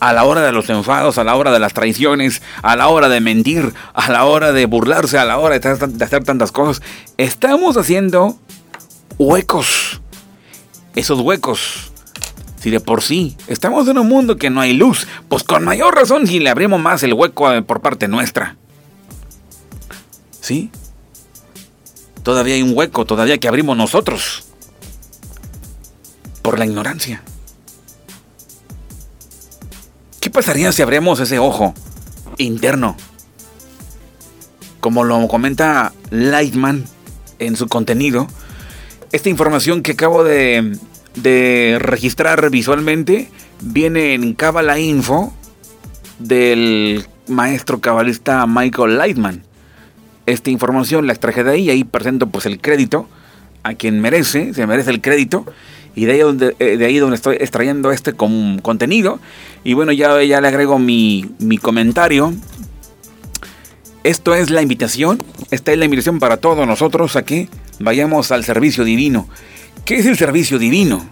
a 0.00 0.12
la 0.12 0.24
hora 0.24 0.40
de 0.40 0.50
los 0.50 0.68
enfados, 0.68 1.16
a 1.18 1.24
la 1.24 1.36
hora 1.36 1.52
de 1.52 1.60
las 1.60 1.74
traiciones, 1.74 2.42
a 2.62 2.74
la 2.74 2.88
hora 2.88 3.08
de 3.08 3.20
mentir, 3.20 3.72
a 3.94 4.10
la 4.10 4.24
hora 4.24 4.50
de 4.50 4.66
burlarse, 4.66 5.16
a 5.16 5.24
la 5.24 5.38
hora 5.38 5.56
de, 5.56 6.04
hacer 6.04 6.24
tantas 6.24 6.50
cosas. 6.50 6.82
Estamos 7.18 7.76
haciendo 7.76 8.36
huecos. 9.16 10.01
Esos 10.94 11.20
huecos. 11.20 11.92
Si 12.60 12.70
de 12.70 12.80
por 12.80 13.02
sí 13.02 13.36
estamos 13.48 13.88
en 13.88 13.98
un 13.98 14.08
mundo 14.08 14.36
que 14.36 14.50
no 14.50 14.60
hay 14.60 14.72
luz, 14.72 15.08
pues 15.28 15.42
con 15.42 15.64
mayor 15.64 15.94
razón 15.94 16.26
si 16.26 16.38
le 16.38 16.48
abrimos 16.48 16.80
más 16.80 17.02
el 17.02 17.12
hueco 17.12 17.48
por 17.66 17.80
parte 17.80 18.06
nuestra. 18.06 18.56
¿Sí? 20.40 20.70
Todavía 22.22 22.54
hay 22.54 22.62
un 22.62 22.76
hueco, 22.76 23.04
todavía 23.04 23.38
que 23.38 23.48
abrimos 23.48 23.76
nosotros. 23.76 24.44
Por 26.42 26.58
la 26.58 26.66
ignorancia. 26.66 27.22
¿Qué 30.20 30.30
pasaría 30.30 30.70
si 30.70 30.82
abrimos 30.82 31.18
ese 31.18 31.40
ojo 31.40 31.74
interno? 32.38 32.96
Como 34.78 35.02
lo 35.02 35.26
comenta 35.26 35.92
Lightman 36.10 36.84
en 37.40 37.56
su 37.56 37.66
contenido, 37.66 38.28
esta 39.12 39.28
información 39.28 39.82
que 39.82 39.92
acabo 39.92 40.24
de, 40.24 40.78
registrar 41.78 42.50
visualmente 42.50 43.28
viene 43.60 44.14
en 44.14 44.32
Kabbalah 44.34 44.78
Info, 44.78 45.34
del 46.18 47.04
maestro 47.28 47.80
cabalista 47.80 48.46
Michael 48.46 48.96
Lightman. 48.96 49.42
Esta 50.26 50.50
información 50.50 51.06
la 51.06 51.12
extraje 51.12 51.44
de 51.44 51.50
ahí 51.50 51.70
ahí 51.70 51.84
presento 51.84 52.28
pues 52.28 52.46
el 52.46 52.60
crédito 52.60 53.08
a 53.62 53.74
quien 53.74 54.00
merece, 54.00 54.54
se 54.54 54.66
merece 54.66 54.90
el 54.90 55.00
crédito 55.00 55.44
y 55.94 56.06
de 56.06 56.12
ahí 56.12 56.18
donde, 56.20 56.56
eh, 56.58 56.76
de 56.76 56.86
ahí 56.86 56.98
donde 56.98 57.16
estoy 57.16 57.36
extrayendo 57.36 57.92
este 57.92 58.14
contenido 58.14 59.20
y 59.62 59.74
bueno 59.74 59.92
ya, 59.92 60.22
ya 60.22 60.40
le 60.40 60.48
agrego 60.48 60.78
mi, 60.78 61.30
mi 61.38 61.58
comentario 61.58 62.32
esto 64.04 64.34
es 64.34 64.50
la 64.50 64.62
invitación, 64.62 65.22
esta 65.52 65.70
es 65.70 65.78
la 65.78 65.84
invitación 65.84 66.18
para 66.18 66.38
todos 66.38 66.66
nosotros 66.66 67.14
a 67.14 67.24
que 67.24 67.48
vayamos 67.82 68.30
al 68.30 68.44
servicio 68.44 68.84
divino. 68.84 69.28
¿Qué 69.84 69.96
es 69.96 70.06
el 70.06 70.16
servicio 70.16 70.58
divino? 70.58 71.04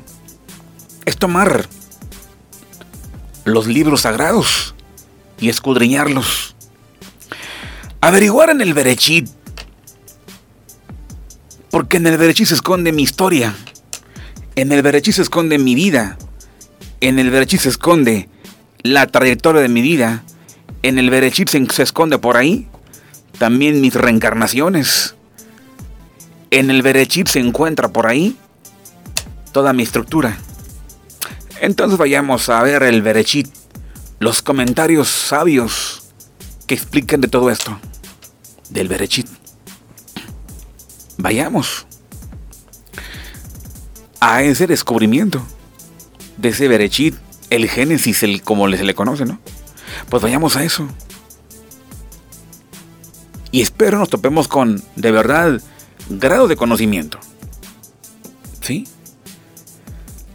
Es 1.05 1.17
tomar 1.17 1.69
los 3.45 3.67
libros 3.67 4.03
sagrados 4.03 4.75
y 5.41 5.49
escudriñarlos. 5.49 6.55
Averiguar 8.01 8.51
en 8.51 8.61
el 8.61 8.75
Berechit. 8.75 9.29
Porque 11.71 11.99
en 11.99 12.07
el 12.07 12.17
Berechit 12.17 12.47
se 12.47 12.55
esconde 12.55 12.93
mi 12.93 13.03
historia. 13.03 13.55
En 14.57 14.73
el 14.73 14.83
Berechit 14.83 15.15
se 15.15 15.23
esconde 15.23 15.59
mi 15.59 15.75
vida. 15.75 16.17
En 17.01 17.19
el 17.19 17.31
Berechit 17.31 17.61
se 17.61 17.69
esconde 17.69 18.29
la 18.83 19.07
trayectoria 19.07 19.61
de 19.61 19.69
mi 19.69 19.83
vida. 19.83 20.25
En 20.83 20.99
el 20.99 21.11
Berechit 21.11 21.49
se 21.49 21.83
esconde 21.83 22.19
por 22.19 22.37
ahí 22.37 22.69
también 23.39 23.81
mis 23.81 23.95
reencarnaciones. 23.95 25.15
En 26.51 26.71
el 26.71 26.83
Berechit 26.83 27.29
se 27.29 27.39
encuentra 27.39 27.89
por 27.89 28.07
ahí 28.07 28.37
toda 29.53 29.73
mi 29.73 29.85
estructura. 29.85 30.37
Entonces 31.61 31.99
vayamos 31.99 32.49
a 32.49 32.63
ver 32.63 32.83
el 32.83 33.03
Berechit, 33.03 33.49
los 34.19 34.43
comentarios 34.43 35.09
sabios 35.09 36.03
que 36.67 36.75
explican 36.75 37.21
de 37.21 37.29
todo 37.29 37.51
esto, 37.51 37.79
del 38.71 38.89
Berechit. 38.89 39.27
Vayamos 41.19 41.87
a 44.21 44.43
ese 44.43 44.67
descubrimiento 44.67 45.43
de 46.37 46.49
ese 46.49 46.67
Berechit, 46.67 47.15
el 47.51 47.69
Génesis, 47.69 48.23
el 48.23 48.43
como 48.43 48.69
se 48.69 48.85
le 48.85 48.95
conoce, 48.95 49.25
¿no? 49.25 49.39
Pues 50.09 50.23
vayamos 50.23 50.57
a 50.57 50.65
eso. 50.65 50.89
Y 53.53 53.63
espero 53.63 53.99
nos 53.99 54.09
topemos 54.09 54.49
con, 54.49 54.83
de 54.97 55.11
verdad, 55.11 55.61
grado 56.11 56.49
de 56.49 56.57
conocimiento. 56.57 57.19
¿Sí? 58.61 58.87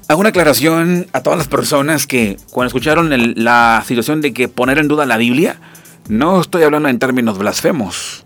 Hago 0.08 0.20
una 0.20 0.30
aclaración 0.30 1.08
a 1.14 1.22
todas 1.24 1.38
las 1.38 1.48
personas 1.48 2.06
que 2.08 2.38
cuando 2.52 2.68
escucharon 2.68 3.12
la 3.44 3.84
situación 3.86 4.22
de 4.22 4.34
que 4.34 4.48
poner 4.48 4.78
en 4.78 4.88
duda 4.88 5.06
la 5.06 5.18
Biblia, 5.18 5.60
no 6.08 6.40
estoy 6.40 6.64
hablando 6.64 6.90
en 6.90 7.00
términos 7.00 7.38
blasfemos. 7.38 8.26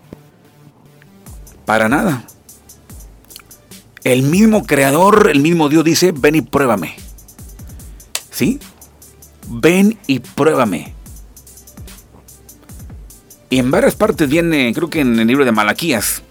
Para 1.65 1.87
nada. 1.87 2.25
El 4.03 4.23
mismo 4.23 4.65
creador, 4.65 5.29
el 5.31 5.41
mismo 5.41 5.69
Dios 5.69 5.83
dice, 5.83 6.11
ven 6.11 6.35
y 6.35 6.41
pruébame. 6.41 6.95
¿Sí? 8.31 8.59
Ven 9.47 9.97
y 10.07 10.19
pruébame. 10.19 10.93
Y 13.49 13.59
en 13.59 13.71
varias 13.71 13.95
partes 13.95 14.29
viene, 14.29 14.71
creo 14.73 14.89
que 14.89 14.99
en 15.01 15.17
el 15.19 15.27
libro 15.27 15.45
de 15.45 15.51
Malaquías. 15.51 16.23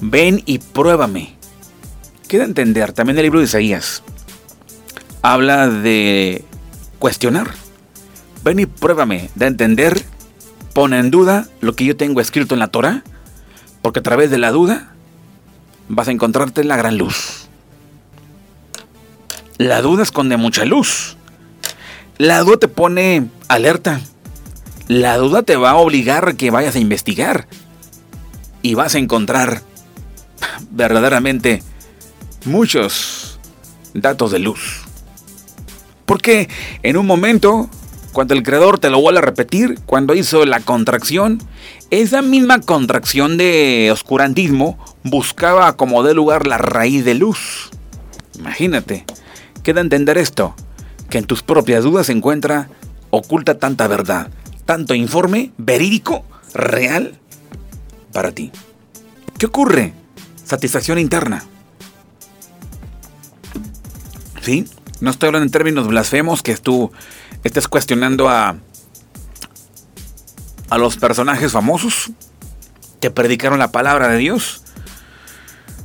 Ven 0.00 0.42
y 0.46 0.58
pruébame. 0.58 1.34
Queda 2.28 2.44
entender, 2.44 2.92
también 2.92 3.18
el 3.18 3.24
libro 3.24 3.40
de 3.40 3.44
Isaías. 3.44 4.02
Habla 5.22 5.68
de 5.68 6.44
cuestionar. 6.98 7.50
Ven 8.42 8.60
y 8.60 8.66
pruébame, 8.66 9.30
de 9.34 9.46
entender, 9.46 10.02
pone 10.72 10.98
en 10.98 11.10
duda 11.10 11.46
lo 11.60 11.74
que 11.74 11.84
yo 11.84 11.96
tengo 11.96 12.20
escrito 12.20 12.54
en 12.54 12.60
la 12.60 12.68
Torah, 12.68 13.02
porque 13.82 14.00
a 14.00 14.02
través 14.02 14.30
de 14.30 14.38
la 14.38 14.50
duda 14.50 14.94
vas 15.88 16.08
a 16.08 16.12
encontrarte 16.12 16.64
la 16.64 16.76
gran 16.76 16.96
luz. 16.96 17.48
La 19.58 19.82
duda 19.82 20.02
esconde 20.02 20.38
mucha 20.38 20.64
luz. 20.64 21.18
La 22.16 22.40
duda 22.40 22.56
te 22.58 22.68
pone 22.68 23.28
alerta, 23.48 24.00
la 24.88 25.16
duda 25.18 25.42
te 25.42 25.56
va 25.56 25.70
a 25.70 25.76
obligar 25.76 26.28
a 26.28 26.34
que 26.34 26.50
vayas 26.50 26.74
a 26.74 26.78
investigar 26.78 27.46
y 28.62 28.74
vas 28.74 28.94
a 28.94 28.98
encontrar 28.98 29.62
verdaderamente 30.70 31.62
muchos 32.44 33.38
datos 33.94 34.30
de 34.30 34.38
luz. 34.38 34.82
Porque 36.06 36.48
en 36.82 36.96
un 36.96 37.06
momento, 37.06 37.68
cuando 38.12 38.34
el 38.34 38.42
creador 38.42 38.78
te 38.78 38.90
lo 38.90 39.00
vuelve 39.00 39.20
a 39.20 39.22
repetir, 39.22 39.78
cuando 39.86 40.14
hizo 40.14 40.44
la 40.44 40.60
contracción, 40.60 41.40
esa 41.90 42.22
misma 42.22 42.60
contracción 42.60 43.36
de 43.36 43.90
oscurantismo 43.92 44.78
buscaba 45.04 45.76
como 45.76 46.02
de 46.02 46.14
lugar 46.14 46.46
la 46.46 46.58
raíz 46.58 47.04
de 47.04 47.14
luz. 47.14 47.70
Imagínate, 48.38 49.04
queda 49.62 49.80
entender 49.80 50.18
esto, 50.18 50.54
que 51.08 51.18
en 51.18 51.24
tus 51.24 51.42
propias 51.42 51.84
dudas 51.84 52.06
se 52.06 52.12
encuentra 52.12 52.68
oculta 53.10 53.58
tanta 53.58 53.88
verdad 53.88 54.30
tanto 54.70 54.94
informe 54.94 55.50
verídico, 55.58 56.24
real, 56.54 57.18
para 58.12 58.30
ti. 58.30 58.52
¿Qué 59.36 59.46
ocurre? 59.46 59.94
Satisfacción 60.50 60.98
interna. 60.98 61.44
¿Sí? 64.42 64.68
No 65.00 65.12
estoy 65.12 65.28
hablando 65.28 65.46
en 65.46 65.52
términos 65.52 65.86
blasfemos 65.86 66.42
que 66.42 66.56
tú 66.56 66.90
estés 67.44 67.68
cuestionando 67.68 68.28
a, 68.28 68.56
a 70.68 70.78
los 70.78 70.96
personajes 70.96 71.52
famosos 71.52 72.10
que 73.00 73.12
predicaron 73.12 73.60
la 73.60 73.70
palabra 73.70 74.08
de 74.08 74.18
Dios. 74.18 74.62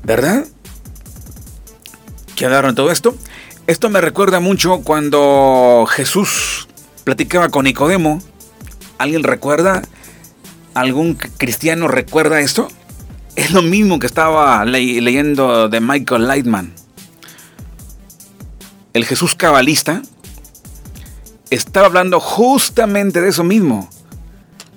¿Verdad? 0.03 0.47
¿Qué 2.35 2.45
en 2.45 2.73
todo 2.73 2.89
esto? 2.89 3.15
Esto 3.67 3.91
me 3.91 4.01
recuerda 4.01 4.39
mucho 4.39 4.81
cuando 4.81 5.85
Jesús 5.87 6.67
platicaba 7.03 7.49
con 7.49 7.65
Nicodemo 7.65 8.19
¿Alguien 8.97 9.21
recuerda? 9.21 9.83
¿Algún 10.73 11.13
cristiano 11.13 11.87
recuerda 11.87 12.39
esto? 12.39 12.67
Es 13.35 13.51
lo 13.51 13.61
mismo 13.61 13.99
que 13.99 14.07
estaba 14.07 14.63
leyendo 14.65 15.67
de 15.67 15.81
Michael 15.81 16.27
Lightman. 16.27 16.73
El 18.93 19.05
Jesús 19.05 19.35
cabalista 19.35 20.01
estaba 21.49 21.87
hablando 21.87 22.19
justamente 22.19 23.19
de 23.19 23.29
eso 23.29 23.43
mismo. 23.43 23.89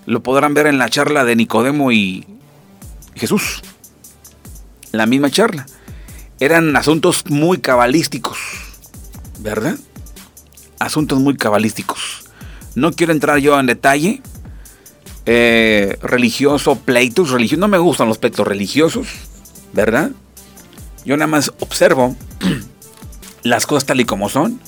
Lo 0.06 0.22
podrán 0.22 0.54
ver 0.54 0.66
en 0.66 0.78
la 0.78 0.88
charla 0.88 1.24
de 1.24 1.36
Nicodemo 1.36 1.92
y 1.92 2.26
Jesús. 3.14 3.62
La 4.90 5.06
misma 5.06 5.30
charla. 5.30 5.66
Eran 6.40 6.74
asuntos 6.76 7.24
muy 7.28 7.58
cabalísticos, 7.58 8.38
¿verdad? 9.40 9.76
Asuntos 10.78 11.20
muy 11.20 11.36
cabalísticos. 11.36 12.24
No 12.74 12.92
quiero 12.92 13.12
entrar 13.12 13.38
yo 13.38 13.58
en 13.58 13.66
detalle. 13.66 14.22
Eh, 15.30 15.98
religioso, 16.00 16.76
pleitos 16.76 17.30
religiosos. 17.30 17.60
No 17.60 17.68
me 17.68 17.76
gustan 17.76 18.08
los 18.08 18.16
pleitos 18.16 18.48
religiosos, 18.48 19.08
¿verdad? 19.74 20.12
Yo 21.04 21.18
nada 21.18 21.26
más 21.26 21.52
observo 21.60 22.16
las 23.42 23.66
cosas 23.66 23.84
tal 23.84 24.00
y 24.00 24.06
como 24.06 24.30
son, 24.30 24.58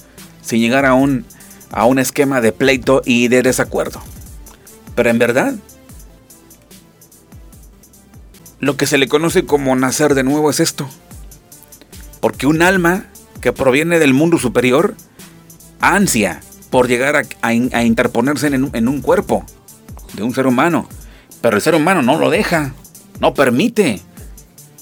sin 0.43 0.61
llegar 0.61 0.85
a 0.85 0.93
un, 0.93 1.25
a 1.73 1.87
un 1.87 1.99
esquema 1.99 2.43
de 2.43 2.53
pleito 2.53 3.01
y 3.07 3.29
de 3.29 3.41
desacuerdo. 3.41 4.03
Pero 4.95 5.09
en 5.09 5.19
verdad, 5.19 5.55
lo 8.59 8.77
que 8.77 8.87
se 8.87 8.99
le 8.99 9.09
conoce 9.09 9.47
como 9.47 9.75
nacer 9.77 10.15
de 10.15 10.25
nuevo 10.25 10.51
es 10.51 10.61
esto. 10.61 10.87
Porque 12.21 12.47
un 12.47 12.61
alma 12.61 13.07
que 13.41 13.55
proviene 13.55 13.99
del 13.99 14.13
mundo 14.13 14.37
superior 14.37 14.95
ansia 15.81 16.43
por 16.69 16.87
llegar 16.87 17.27
a, 17.41 17.55
interponerse 17.55 18.49
en, 18.49 18.89
un 18.89 19.01
cuerpo 19.01 19.47
de 20.15 20.23
un 20.23 20.35
ser 20.35 20.47
humano. 20.47 20.89
Pero 21.41 21.57
el 21.57 21.63
ser 21.63 21.75
humano 21.75 22.03
no 22.03 22.19
lo 22.19 22.31
deja, 22.31 22.75
no 23.21 23.35
permite. 23.35 24.01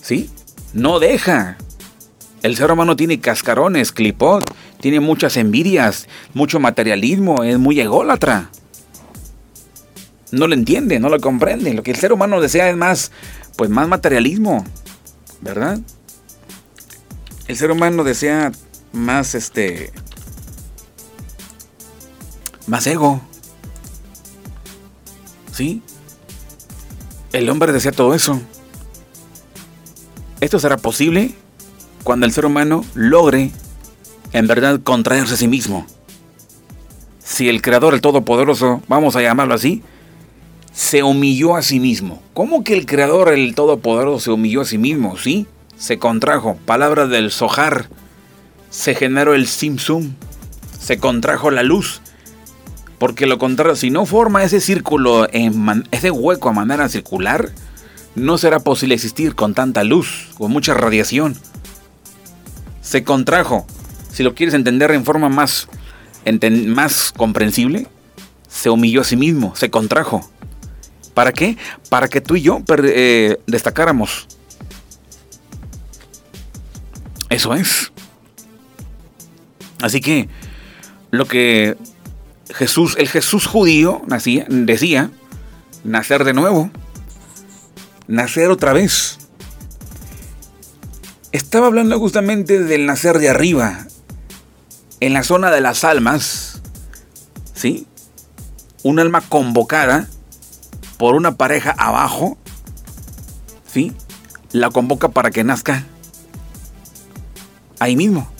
¿Sí? 0.00 0.30
No 0.72 0.98
deja. 0.98 1.56
El 2.42 2.56
ser 2.56 2.70
humano 2.70 2.96
tiene 2.96 3.20
cascarones, 3.20 3.92
clipot, 3.92 4.44
tiene 4.80 5.00
muchas 5.00 5.36
envidias, 5.36 6.08
mucho 6.34 6.60
materialismo, 6.60 7.42
es 7.42 7.58
muy 7.58 7.80
ególatra. 7.80 8.50
No 10.30 10.46
lo 10.46 10.54
entiende, 10.54 11.00
no 11.00 11.08
lo 11.08 11.20
comprende. 11.20 11.74
Lo 11.74 11.82
que 11.82 11.90
el 11.90 11.96
ser 11.96 12.12
humano 12.12 12.40
desea 12.40 12.70
es 12.70 12.76
más, 12.76 13.10
pues 13.56 13.70
más 13.70 13.88
materialismo, 13.88 14.64
¿verdad? 15.40 15.80
El 17.48 17.56
ser 17.56 17.70
humano 17.70 18.04
desea 18.04 18.52
más 18.92 19.34
este 19.34 19.92
más 22.66 22.86
ego. 22.86 23.22
¿Sí? 25.58 25.82
El 27.32 27.50
hombre 27.50 27.72
desea 27.72 27.90
todo 27.90 28.14
eso. 28.14 28.40
Esto 30.40 30.60
será 30.60 30.76
posible 30.76 31.34
cuando 32.04 32.26
el 32.26 32.32
ser 32.32 32.46
humano 32.46 32.84
logre 32.94 33.50
en 34.30 34.46
verdad 34.46 34.78
contraerse 34.80 35.34
a 35.34 35.36
sí 35.36 35.48
mismo. 35.48 35.84
si 37.24 37.48
el 37.48 37.60
Creador, 37.60 37.92
el 37.92 38.00
Todopoderoso, 38.00 38.82
vamos 38.86 39.16
a 39.16 39.20
llamarlo 39.20 39.52
así, 39.52 39.82
se 40.72 41.02
humilló 41.02 41.56
a 41.56 41.62
sí 41.62 41.80
mismo. 41.80 42.22
¿Cómo 42.34 42.62
que 42.62 42.74
el 42.74 42.86
Creador, 42.86 43.32
el 43.32 43.56
Todopoderoso, 43.56 44.20
se 44.20 44.30
humilló 44.30 44.60
a 44.60 44.64
sí 44.64 44.78
mismo? 44.78 45.18
Sí, 45.18 45.48
se 45.76 45.98
contrajo. 45.98 46.56
Palabra 46.66 47.08
del 47.08 47.32
Sohar. 47.32 47.88
Se 48.70 48.94
generó 48.94 49.34
el 49.34 49.48
Simsum. 49.48 50.12
Se 50.80 50.98
contrajo 50.98 51.50
la 51.50 51.64
luz. 51.64 52.00
Porque 52.98 53.26
lo 53.26 53.38
contrario, 53.38 53.76
si 53.76 53.90
no 53.90 54.06
forma 54.06 54.42
ese 54.42 54.60
círculo, 54.60 55.28
ese 55.30 56.10
hueco 56.10 56.48
a 56.48 56.52
manera 56.52 56.88
circular, 56.88 57.50
no 58.14 58.38
será 58.38 58.58
posible 58.58 58.94
existir 58.94 59.34
con 59.34 59.54
tanta 59.54 59.84
luz, 59.84 60.30
con 60.36 60.50
mucha 60.50 60.74
radiación. 60.74 61.36
Se 62.82 63.04
contrajo. 63.04 63.66
Si 64.12 64.22
lo 64.22 64.34
quieres 64.34 64.54
entender 64.54 64.90
en 64.90 65.04
forma 65.04 65.28
más, 65.28 65.68
más 66.66 67.12
comprensible, 67.16 67.86
se 68.48 68.70
humilló 68.70 69.02
a 69.02 69.04
sí 69.04 69.16
mismo, 69.16 69.54
se 69.54 69.70
contrajo. 69.70 70.28
¿Para 71.14 71.32
qué? 71.32 71.56
Para 71.88 72.08
que 72.08 72.20
tú 72.20 72.36
y 72.36 72.42
yo 72.42 72.62
eh, 72.84 73.38
destacáramos. 73.46 74.26
Eso 77.28 77.54
es. 77.54 77.92
Así 79.80 80.00
que 80.00 80.28
lo 81.10 81.26
que 81.26 81.76
Jesús, 82.50 82.96
el 82.98 83.08
Jesús 83.08 83.46
judío 83.46 84.02
nacía, 84.06 84.46
decía, 84.48 85.10
nacer 85.84 86.24
de 86.24 86.32
nuevo, 86.32 86.70
nacer 88.06 88.50
otra 88.50 88.72
vez. 88.72 89.18
Estaba 91.32 91.66
hablando 91.66 91.98
justamente 91.98 92.62
del 92.64 92.86
nacer 92.86 93.18
de 93.18 93.28
arriba, 93.28 93.86
en 95.00 95.12
la 95.12 95.22
zona 95.22 95.50
de 95.50 95.60
las 95.60 95.84
almas, 95.84 96.60
¿sí? 97.54 97.86
Un 98.82 98.98
alma 98.98 99.20
convocada 99.20 100.08
por 100.96 101.14
una 101.14 101.36
pareja 101.36 101.70
abajo, 101.78 102.38
¿sí? 103.70 103.92
La 104.52 104.70
convoca 104.70 105.08
para 105.08 105.30
que 105.30 105.44
nazca 105.44 105.84
ahí 107.78 107.94
mismo. 107.94 108.30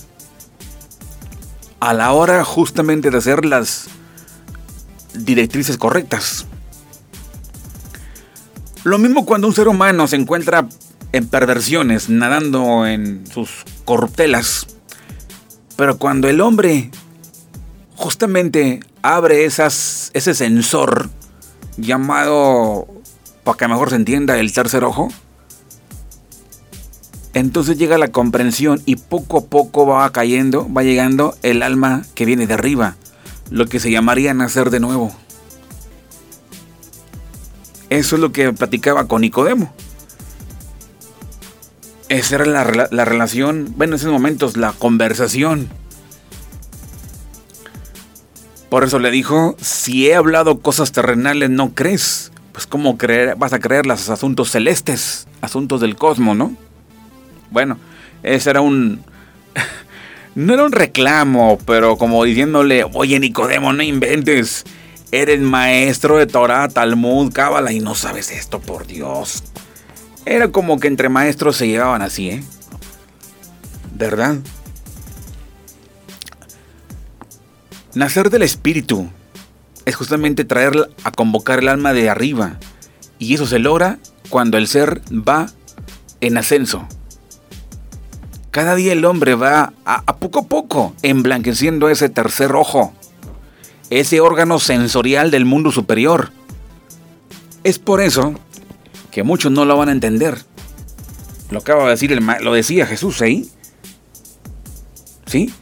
A 1.79 1.93
la 1.93 2.11
hora 2.11 2.43
justamente 2.43 3.09
de 3.09 3.17
hacer 3.17 3.45
las 3.45 3.87
directrices 5.13 5.77
correctas. 5.77 6.45
Lo 8.83 8.97
mismo 8.97 9.25
cuando 9.25 9.47
un 9.47 9.53
ser 9.53 9.67
humano 9.67 10.07
se 10.07 10.15
encuentra 10.15 10.67
en 11.11 11.27
perversiones, 11.27 12.09
nadando 12.09 12.85
en 12.85 13.25
sus 13.27 13.65
corruptelas. 13.85 14.67
Pero 15.75 15.97
cuando 15.97 16.27
el 16.27 16.41
hombre 16.41 16.91
justamente 17.95 18.79
abre 19.01 19.45
esas, 19.45 20.11
ese 20.13 20.33
sensor 20.33 21.09
llamado, 21.77 22.87
para 23.43 23.57
que 23.57 23.67
mejor 23.67 23.89
se 23.89 23.95
entienda, 23.95 24.37
el 24.37 24.53
tercer 24.53 24.83
ojo, 24.83 25.09
entonces 27.33 27.77
llega 27.77 27.97
la 27.97 28.07
comprensión 28.07 28.81
y 28.85 28.95
poco 28.95 29.39
a 29.39 29.45
poco 29.45 29.85
va 29.85 30.11
cayendo, 30.11 30.71
va 30.71 30.83
llegando 30.83 31.35
el 31.43 31.61
alma 31.61 32.03
que 32.15 32.25
viene 32.25 32.47
de 32.47 32.55
arriba, 32.55 32.95
lo 33.51 33.67
que 33.67 33.79
se 33.79 33.91
llamaría 33.91 34.33
nacer 34.33 34.71
de 34.71 34.79
nuevo. 34.79 35.15
Eso 37.89 38.15
es 38.15 38.21
lo 38.21 38.31
que 38.31 38.51
platicaba 38.53 39.07
con 39.07 39.21
Nicodemo. 39.21 39.73
Esa 42.07 42.35
era 42.35 42.45
la, 42.45 42.87
la 42.89 43.05
relación, 43.05 43.73
bueno, 43.77 43.93
en 43.93 43.99
esos 43.99 44.11
momentos, 44.11 44.57
la 44.57 44.73
conversación. 44.73 45.69
Por 48.69 48.83
eso 48.83 48.97
le 48.99 49.11
dijo, 49.11 49.55
si 49.61 50.07
he 50.07 50.15
hablado 50.15 50.59
cosas 50.59 50.91
terrenales, 50.91 51.49
¿no 51.51 51.73
crees? 51.73 52.31
Pues 52.51 52.65
cómo 52.65 52.97
creer, 52.97 53.35
vas 53.35 53.53
a 53.53 53.59
creer 53.59 53.85
los 53.85 54.09
asuntos 54.09 54.51
celestes, 54.51 55.27
asuntos 55.41 55.81
del 55.81 55.95
cosmos, 55.95 56.35
¿no? 56.35 56.55
Bueno, 57.51 57.77
ese 58.23 58.49
era 58.49 58.61
un... 58.61 59.03
no 60.35 60.53
era 60.53 60.63
un 60.63 60.71
reclamo, 60.71 61.57
pero 61.65 61.97
como 61.97 62.23
diciéndole, 62.23 62.85
oye 62.93 63.19
Nicodemo, 63.19 63.73
no 63.73 63.83
inventes. 63.83 64.65
Eres 65.11 65.39
maestro 65.39 66.17
de 66.17 66.27
Torah, 66.27 66.67
Talmud, 66.67 67.33
Cábala 67.33 67.71
y 67.71 67.79
no 67.79 67.95
sabes 67.95 68.31
esto, 68.31 68.59
por 68.59 68.85
Dios. 68.85 69.43
Era 70.25 70.49
como 70.49 70.79
que 70.79 70.87
entre 70.87 71.09
maestros 71.09 71.57
se 71.57 71.67
llevaban 71.67 72.03
así, 72.03 72.29
¿eh? 72.29 72.43
¿Verdad? 73.95 74.37
Nacer 77.95 78.29
del 78.29 78.43
espíritu 78.43 79.09
es 79.85 79.95
justamente 79.95 80.45
traer 80.45 80.91
a 81.03 81.11
convocar 81.11 81.59
el 81.59 81.67
alma 81.67 81.93
de 81.93 82.09
arriba. 82.09 82.59
Y 83.17 83.33
eso 83.33 83.47
se 83.47 83.57
logra 83.57 83.97
cuando 84.29 84.57
el 84.57 84.67
ser 84.67 85.01
va 85.11 85.47
en 86.21 86.37
ascenso. 86.37 86.87
Cada 88.51 88.73
día 88.73 88.93
el 88.93 89.05
hombre 89.05 89.35
va 89.35 89.73
a, 89.85 90.15
poco 90.17 90.39
a 90.39 90.43
poco 90.43 90.93
emblanqueciendo 91.03 91.89
ese 91.89 92.09
tercer 92.09 92.53
ojo, 92.53 92.93
ese 93.91 94.21
órgano 94.21 94.59
sensorial 94.59 95.29
del 95.29 95.45
mundo 95.45 95.71
superior. 95.71 96.31
Es 97.63 97.77
por 97.77 98.01
eso 98.01 98.33
que 99.11 99.21
muchos 99.21 99.51
no 99.51 99.65
lo 99.65 99.77
van 99.77 99.89
a 99.89 99.91
entender. 99.91 100.43
Lo 101.51 101.59
acaba 101.59 101.83
de 101.83 101.91
decir, 101.91 102.11
el, 102.11 102.25
lo 102.41 102.53
decía 102.53 102.87
Jesús 102.87 103.21
ahí. 103.21 103.49
¿Sí? 105.27 105.53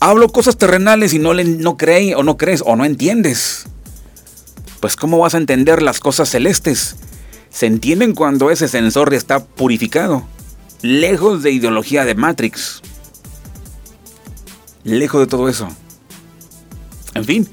Hablo 0.00 0.28
cosas 0.28 0.58
terrenales 0.58 1.14
y 1.14 1.18
no, 1.18 1.32
le, 1.32 1.44
no 1.44 1.78
crees 1.78 2.14
o 2.14 2.22
no 2.22 2.36
crees 2.36 2.62
o 2.64 2.76
no 2.76 2.84
entiendes. 2.84 3.64
Pues 4.80 4.96
¿cómo 4.96 5.18
vas 5.18 5.34
a 5.34 5.38
entender 5.38 5.80
las 5.80 5.98
cosas 5.98 6.28
celestes? 6.28 6.96
Se 7.48 7.64
entienden 7.64 8.14
cuando 8.14 8.50
ese 8.50 8.68
sensor 8.68 9.14
está 9.14 9.42
purificado 9.42 10.26
lejos 10.82 11.42
de 11.42 11.50
ideología 11.50 12.04
de 12.04 12.14
Matrix. 12.14 12.82
Lejos 14.84 15.20
de 15.20 15.26
todo 15.26 15.48
eso. 15.48 15.68
En 17.14 17.24
fin, 17.24 17.48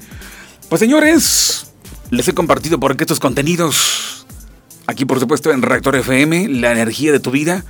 pues 0.68 0.80
señores, 0.80 1.72
les 2.10 2.28
he 2.28 2.34
compartido 2.34 2.78
por 2.78 2.92
aquí 2.92 3.04
estos 3.04 3.20
contenidos. 3.20 4.26
Aquí 4.86 5.04
por 5.04 5.18
supuesto 5.18 5.50
en 5.50 5.62
Reactor 5.62 5.96
FM, 5.96 6.48
la 6.48 6.72
energía 6.72 7.12
de 7.12 7.20
tu 7.20 7.30
vida. 7.30 7.64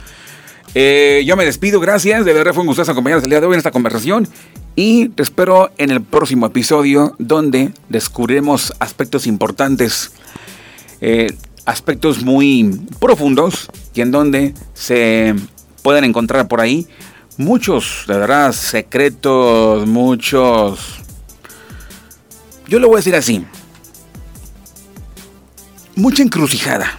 Eh, 0.74 1.22
yo 1.24 1.36
me 1.36 1.44
despido, 1.44 1.80
gracias. 1.80 2.24
De 2.24 2.32
verdad 2.32 2.52
fue 2.52 2.62
un 2.62 2.66
gusto 2.66 2.82
acompañarnos 2.82 3.24
el 3.24 3.30
día 3.30 3.40
de 3.40 3.46
hoy 3.46 3.54
en 3.54 3.58
esta 3.58 3.70
conversación. 3.70 4.28
Y 4.76 5.10
te 5.10 5.22
espero 5.22 5.70
en 5.78 5.90
el 5.90 6.02
próximo 6.02 6.46
episodio 6.46 7.14
donde 7.18 7.72
descubriremos 7.88 8.72
aspectos 8.80 9.26
importantes. 9.28 10.10
Eh, 11.00 11.28
aspectos 11.64 12.22
muy 12.22 12.80
profundos 13.00 13.68
y 13.94 14.00
en 14.00 14.10
donde 14.10 14.54
se 14.74 15.34
pueden 15.82 16.04
encontrar 16.04 16.48
por 16.48 16.60
ahí 16.60 16.86
muchos, 17.36 18.04
de 18.06 18.18
verdad, 18.18 18.52
secretos, 18.52 19.86
muchos... 19.86 21.00
Yo 22.66 22.78
lo 22.78 22.88
voy 22.88 22.96
a 22.96 22.98
decir 22.98 23.14
así. 23.14 23.44
Mucha 25.96 26.22
encrucijada. 26.22 26.98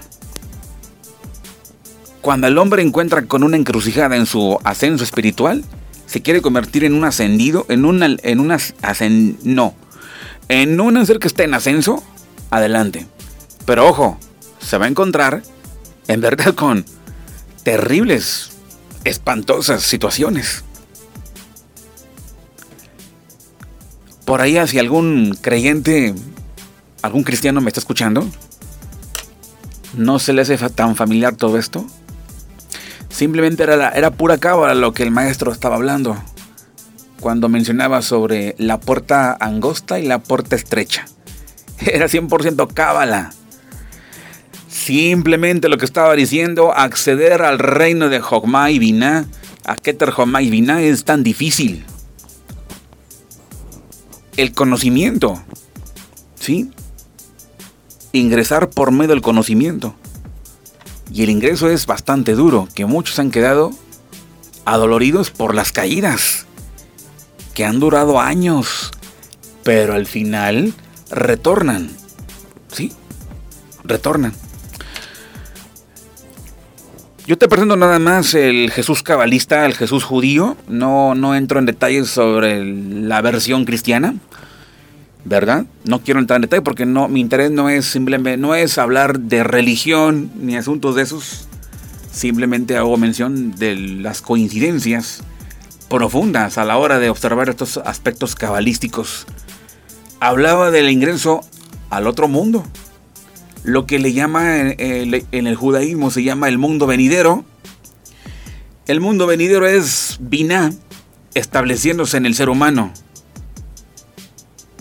Cuando 2.22 2.48
el 2.48 2.58
hombre 2.58 2.82
encuentra 2.82 3.26
con 3.26 3.44
una 3.44 3.58
encrucijada 3.58 4.16
en 4.16 4.26
su 4.26 4.60
ascenso 4.64 5.04
espiritual, 5.04 5.64
se 6.06 6.22
quiere 6.22 6.42
convertir 6.42 6.84
en 6.84 6.94
un 6.94 7.04
ascendido, 7.04 7.66
en 7.70 7.86
una, 7.86 8.08
en 8.22 8.40
una 8.40 8.58
no, 9.44 9.74
en 10.48 10.80
un 10.80 11.06
ser 11.06 11.20
que 11.20 11.28
está 11.28 11.44
en 11.44 11.54
ascenso, 11.54 12.04
adelante. 12.52 13.08
Pero 13.66 13.88
ojo, 13.88 14.20
se 14.66 14.78
va 14.78 14.86
a 14.86 14.90
encontrar 14.90 15.44
en 16.08 16.22
verdad 16.22 16.54
con 16.56 16.86
terribles, 17.64 18.52
espantosas 19.04 19.84
situaciones. 19.84 20.64
Por 24.26 24.42
ahí, 24.42 24.58
si 24.68 24.80
algún 24.80 25.38
creyente, 25.40 26.16
algún 27.04 27.24
cristiano 27.24 27.62
me 27.62 27.70
está 27.70 27.80
escuchando, 27.80 28.28
¿no 29.96 30.18
se 30.18 30.34
le 30.34 30.42
hace 30.42 30.58
tan 30.70 30.96
familiar 30.96 31.36
todo 31.36 31.60
esto? 31.60 31.86
Simplemente 33.10 33.64
era, 33.64 33.90
era 33.92 34.12
pura 34.12 34.40
cábala 34.40 34.74
lo 34.74 34.94
que 34.94 35.04
el 35.04 35.12
maestro 35.12 35.52
estaba 35.52 35.76
hablando 35.76 36.18
cuando 37.20 37.50
mencionaba 37.50 38.02
sobre 38.02 38.56
la 38.58 38.80
puerta 38.80 39.38
angosta 39.40 40.00
y 40.00 40.08
la 40.08 40.20
puerta 40.20 40.56
estrecha. 40.56 41.06
Era 41.80 42.06
100% 42.06 42.72
cábala. 42.74 43.32
Simplemente 44.76 45.70
lo 45.70 45.78
que 45.78 45.86
estaba 45.86 46.14
diciendo, 46.16 46.74
acceder 46.76 47.44
al 47.44 47.60
reino 47.60 48.10
de 48.10 48.20
Jogma 48.20 48.72
y 48.72 48.78
Binah, 48.78 49.26
a 49.64 49.78
Keter 49.78 50.12
Jogma 50.12 50.42
y 50.42 50.50
Binah 50.50 50.82
es 50.82 51.06
tan 51.06 51.24
difícil. 51.24 51.86
El 54.36 54.52
conocimiento, 54.52 55.42
¿sí? 56.38 56.72
Ingresar 58.12 58.70
por 58.70 58.92
medio 58.92 59.12
del 59.12 59.22
conocimiento. 59.22 59.96
Y 61.10 61.24
el 61.24 61.30
ingreso 61.30 61.70
es 61.70 61.86
bastante 61.86 62.34
duro, 62.34 62.68
que 62.76 62.86
muchos 62.86 63.18
han 63.18 63.32
quedado 63.32 63.72
adoloridos 64.66 65.32
por 65.32 65.56
las 65.56 65.72
caídas, 65.72 66.48
que 67.54 67.64
han 67.64 67.80
durado 67.80 68.20
años, 68.20 68.92
pero 69.64 69.94
al 69.94 70.06
final 70.06 70.74
retornan. 71.10 71.90
¿Sí? 72.74 72.92
Retornan. 73.86 74.34
Yo 77.28 77.40
te 77.40 77.48
presento 77.48 77.76
nada 77.76 77.98
más 77.98 78.36
el 78.36 78.70
Jesús 78.70 79.02
cabalista, 79.02 79.66
el 79.66 79.74
Jesús 79.74 80.04
judío. 80.04 80.56
No, 80.68 81.16
no 81.16 81.34
entro 81.34 81.58
en 81.58 81.66
detalles 81.66 82.08
sobre 82.08 82.64
la 82.64 83.20
versión 83.22 83.66
cristiana. 83.66 84.14
¿Verdad? 85.24 85.66
No 85.86 86.02
quiero 86.02 86.20
entrar 86.20 86.38
en 86.38 86.44
detalle 86.44 86.62
porque 86.62 86.86
no, 86.86 87.08
mi 87.08 87.22
interés 87.22 87.50
no 87.50 87.68
es 87.68 87.86
simplemente, 87.86 88.38
no 88.38 88.54
es 88.54 88.78
hablar 88.78 89.20
de 89.22 89.44
religión 89.44 90.30
ni 90.36 90.56
asuntos 90.56 90.94
de 90.94 91.02
esos. 91.02 91.48
Simplemente 92.12 92.78
hago 92.78 92.96
mención 92.96 93.56
de 93.56 93.76
las 93.76 94.22
coincidencias 94.22 95.24
profundas 95.90 96.60
a 96.60 96.64
la 96.64 96.78
hora 96.78 97.00
de 97.00 97.10
observar 97.10 97.50
estos 97.50 97.78
aspectos 97.78 98.36
cabalísticos. 98.36 99.26
Hablaba 100.20 100.70
del 100.70 100.92
ingreso 100.92 101.42
al 101.90 102.06
otro 102.06 102.28
mundo, 102.28 102.64
lo 103.66 103.88
que 103.88 103.98
le 103.98 104.14
llama 104.14 104.60
en 104.60 105.48
el 105.48 105.56
judaísmo 105.56 106.12
se 106.12 106.24
llama 106.24 106.48
el 106.48 106.60
mundo 106.60 106.86
venidero. 106.86 107.44
El 108.86 109.02
mundo 109.02 109.26
venidero 109.26 109.66
es 109.66 110.18
Binah 110.22 110.72
estableciéndose 111.34 112.18
en 112.18 112.28
el 112.28 112.36
ser 112.36 112.50
humano, 112.50 112.94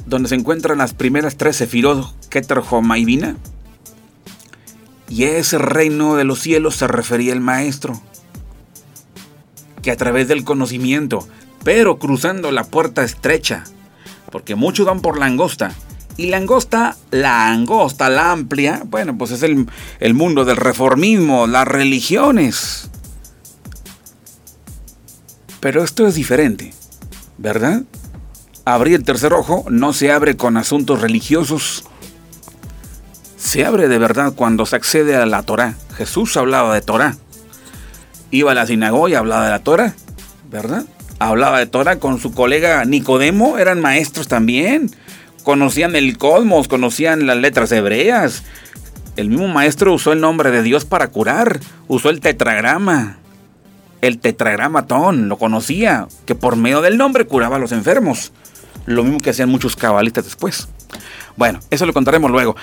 donde 0.04 0.28
se 0.28 0.34
encuentran 0.34 0.76
las 0.76 0.92
primeras 0.92 1.36
tres 1.36 1.56
sefirot, 1.56 2.28
Keter, 2.28 2.60
Homa 2.70 2.98
y 2.98 3.06
Binah. 3.06 3.36
Y 5.08 5.24
ese 5.24 5.56
reino 5.56 6.16
de 6.16 6.24
los 6.24 6.40
cielos 6.40 6.76
se 6.76 6.86
refería 6.86 7.32
el 7.32 7.40
maestro, 7.40 8.00
que 9.82 9.90
a 9.90 9.96
través 9.96 10.28
del 10.28 10.44
conocimiento, 10.44 11.26
pero 11.64 11.98
cruzando 11.98 12.52
la 12.52 12.64
puerta 12.64 13.02
estrecha, 13.02 13.64
porque 14.30 14.54
muchos 14.54 14.84
van 14.84 15.00
por 15.00 15.18
la 15.18 15.24
angosta, 15.24 15.72
y 16.16 16.26
la 16.26 16.36
angosta, 16.36 16.96
la 17.10 17.48
angosta, 17.48 18.08
la 18.08 18.30
amplia, 18.30 18.82
bueno, 18.86 19.18
pues 19.18 19.32
es 19.32 19.42
el, 19.42 19.66
el 20.00 20.14
mundo 20.14 20.44
del 20.44 20.56
reformismo, 20.56 21.46
las 21.46 21.66
religiones. 21.66 22.88
Pero 25.60 25.82
esto 25.82 26.06
es 26.06 26.14
diferente, 26.14 26.72
¿verdad? 27.38 27.82
Abrir 28.64 28.94
el 28.94 29.04
tercer 29.04 29.32
ojo 29.32 29.64
no 29.68 29.92
se 29.92 30.12
abre 30.12 30.36
con 30.36 30.56
asuntos 30.56 31.00
religiosos. 31.00 31.84
Se 33.36 33.64
abre 33.64 33.88
de 33.88 33.98
verdad 33.98 34.32
cuando 34.34 34.66
se 34.66 34.76
accede 34.76 35.16
a 35.16 35.26
la 35.26 35.42
Torah. 35.42 35.74
Jesús 35.96 36.36
hablaba 36.36 36.74
de 36.74 36.80
Torah. 36.80 37.16
Iba 38.30 38.52
a 38.52 38.54
la 38.54 38.66
sinagoga 38.66 39.10
y 39.10 39.14
hablaba 39.14 39.44
de 39.44 39.50
la 39.50 39.58
Torah, 39.60 39.94
¿verdad? 40.50 40.84
Hablaba 41.18 41.58
de 41.58 41.66
Torah 41.66 41.98
con 41.98 42.20
su 42.20 42.32
colega 42.32 42.84
Nicodemo, 42.84 43.58
eran 43.58 43.80
maestros 43.80 44.28
también 44.28 44.90
conocían 45.44 45.94
el 45.94 46.18
cosmos, 46.18 46.66
conocían 46.66 47.26
las 47.26 47.36
letras 47.36 47.70
hebreas. 47.70 48.42
El 49.14 49.28
mismo 49.28 49.46
maestro 49.46 49.92
usó 49.92 50.12
el 50.12 50.20
nombre 50.20 50.50
de 50.50 50.62
Dios 50.62 50.84
para 50.84 51.08
curar, 51.08 51.60
usó 51.86 52.10
el 52.10 52.18
tetragrama. 52.18 53.18
El 54.00 54.18
tetragramatón, 54.18 55.28
lo 55.28 55.38
conocía, 55.38 56.08
que 56.26 56.34
por 56.34 56.56
medio 56.56 56.80
del 56.80 56.98
nombre 56.98 57.26
curaba 57.26 57.56
a 57.56 57.60
los 57.60 57.70
enfermos. 57.70 58.32
Lo 58.86 59.04
mismo 59.04 59.20
que 59.20 59.30
hacían 59.30 59.48
muchos 59.48 59.76
cabalistas 59.76 60.24
después. 60.24 60.68
Bueno, 61.36 61.60
eso 61.70 61.86
lo 61.86 61.92
contaremos 61.92 62.30
luego. 62.30 62.56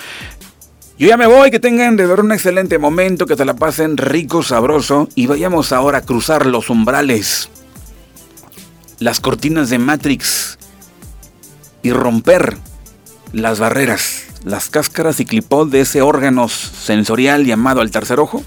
Yo 0.97 1.07
ya 1.07 1.17
me 1.17 1.25
voy, 1.25 1.49
que 1.49 1.59
tengan 1.59 1.95
de 1.95 2.05
ver 2.05 2.19
un 2.19 2.32
excelente 2.32 2.77
momento, 2.77 3.25
que 3.25 3.36
se 3.36 3.45
la 3.45 3.55
pasen 3.55 3.97
rico, 3.97 4.43
sabroso 4.43 5.07
y 5.15 5.25
vayamos 5.25 5.71
ahora 5.71 5.99
a 5.99 6.01
cruzar 6.01 6.45
los 6.45 6.69
umbrales, 6.69 7.49
las 8.99 9.19
cortinas 9.19 9.69
de 9.69 9.79
Matrix 9.79 10.59
y 11.82 11.91
romper 11.91 12.57
las 13.34 13.59
barreras, 13.59 14.25
las 14.43 14.69
cáscaras 14.69 15.19
y 15.19 15.25
clipot 15.25 15.69
de 15.69 15.82
ese 15.82 16.01
órgano 16.01 16.49
sensorial 16.49 17.45
llamado 17.45 17.82
el 17.82 17.91
tercer 17.91 18.19
ojo, 18.19 18.43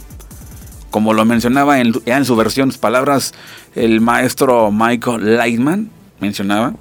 como 0.91 1.12
lo 1.12 1.24
mencionaba 1.24 1.80
en, 1.80 1.93
en 2.07 2.24
su 2.24 2.37
versión, 2.37 2.70
palabras, 2.72 3.32
el 3.74 4.01
maestro 4.01 4.70
Michael 4.70 5.37
Lightman 5.37 5.91
mencionaba, 6.20 6.74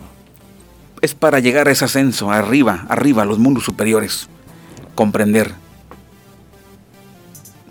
es 1.01 1.15
para 1.15 1.39
llegar 1.39 1.67
a 1.67 1.71
ese 1.71 1.85
ascenso, 1.85 2.31
arriba, 2.31 2.85
arriba, 2.89 3.23
a 3.23 3.25
los 3.25 3.39
mundos 3.39 3.63
superiores, 3.63 4.29
comprender, 4.95 5.51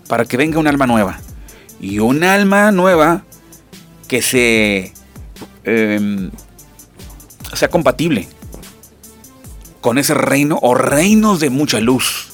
para 0.07 0.25
que 0.25 0.37
venga 0.37 0.59
un 0.59 0.67
alma 0.67 0.87
nueva, 0.87 1.19
y 1.79 1.99
un 1.99 2.23
alma 2.23 2.71
nueva 2.71 3.23
que 4.07 4.21
se 4.21 4.93
em, 5.63 6.31
sea 7.53 7.69
compatible 7.69 8.27
con 9.83 9.99
ese 9.99 10.15
reino 10.15 10.57
o 10.63 10.73
reinos 10.73 11.39
de 11.39 11.51
mucha 11.51 11.79
luz. 11.79 12.29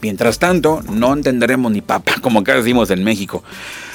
Mientras 0.00 0.40
tanto, 0.40 0.82
no 0.90 1.12
entenderemos 1.12 1.70
ni 1.70 1.82
papa, 1.82 2.14
como 2.22 2.40
acá 2.40 2.56
decimos 2.56 2.90
en 2.90 3.04
México. 3.04 3.44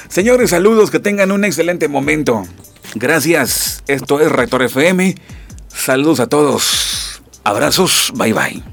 Señores, 0.08 0.50
saludos, 0.50 0.90
que 0.90 1.00
tengan 1.00 1.32
un 1.32 1.44
excelente 1.44 1.88
momento. 1.88 2.44
Gracias, 2.94 3.82
esto 3.88 4.20
es 4.20 4.30
Rector 4.30 4.62
FM. 4.62 5.16
Saludos 5.68 6.20
a 6.20 6.28
todos. 6.28 7.22
Abrazos, 7.44 8.12
bye 8.14 8.32
bye. 8.32 8.71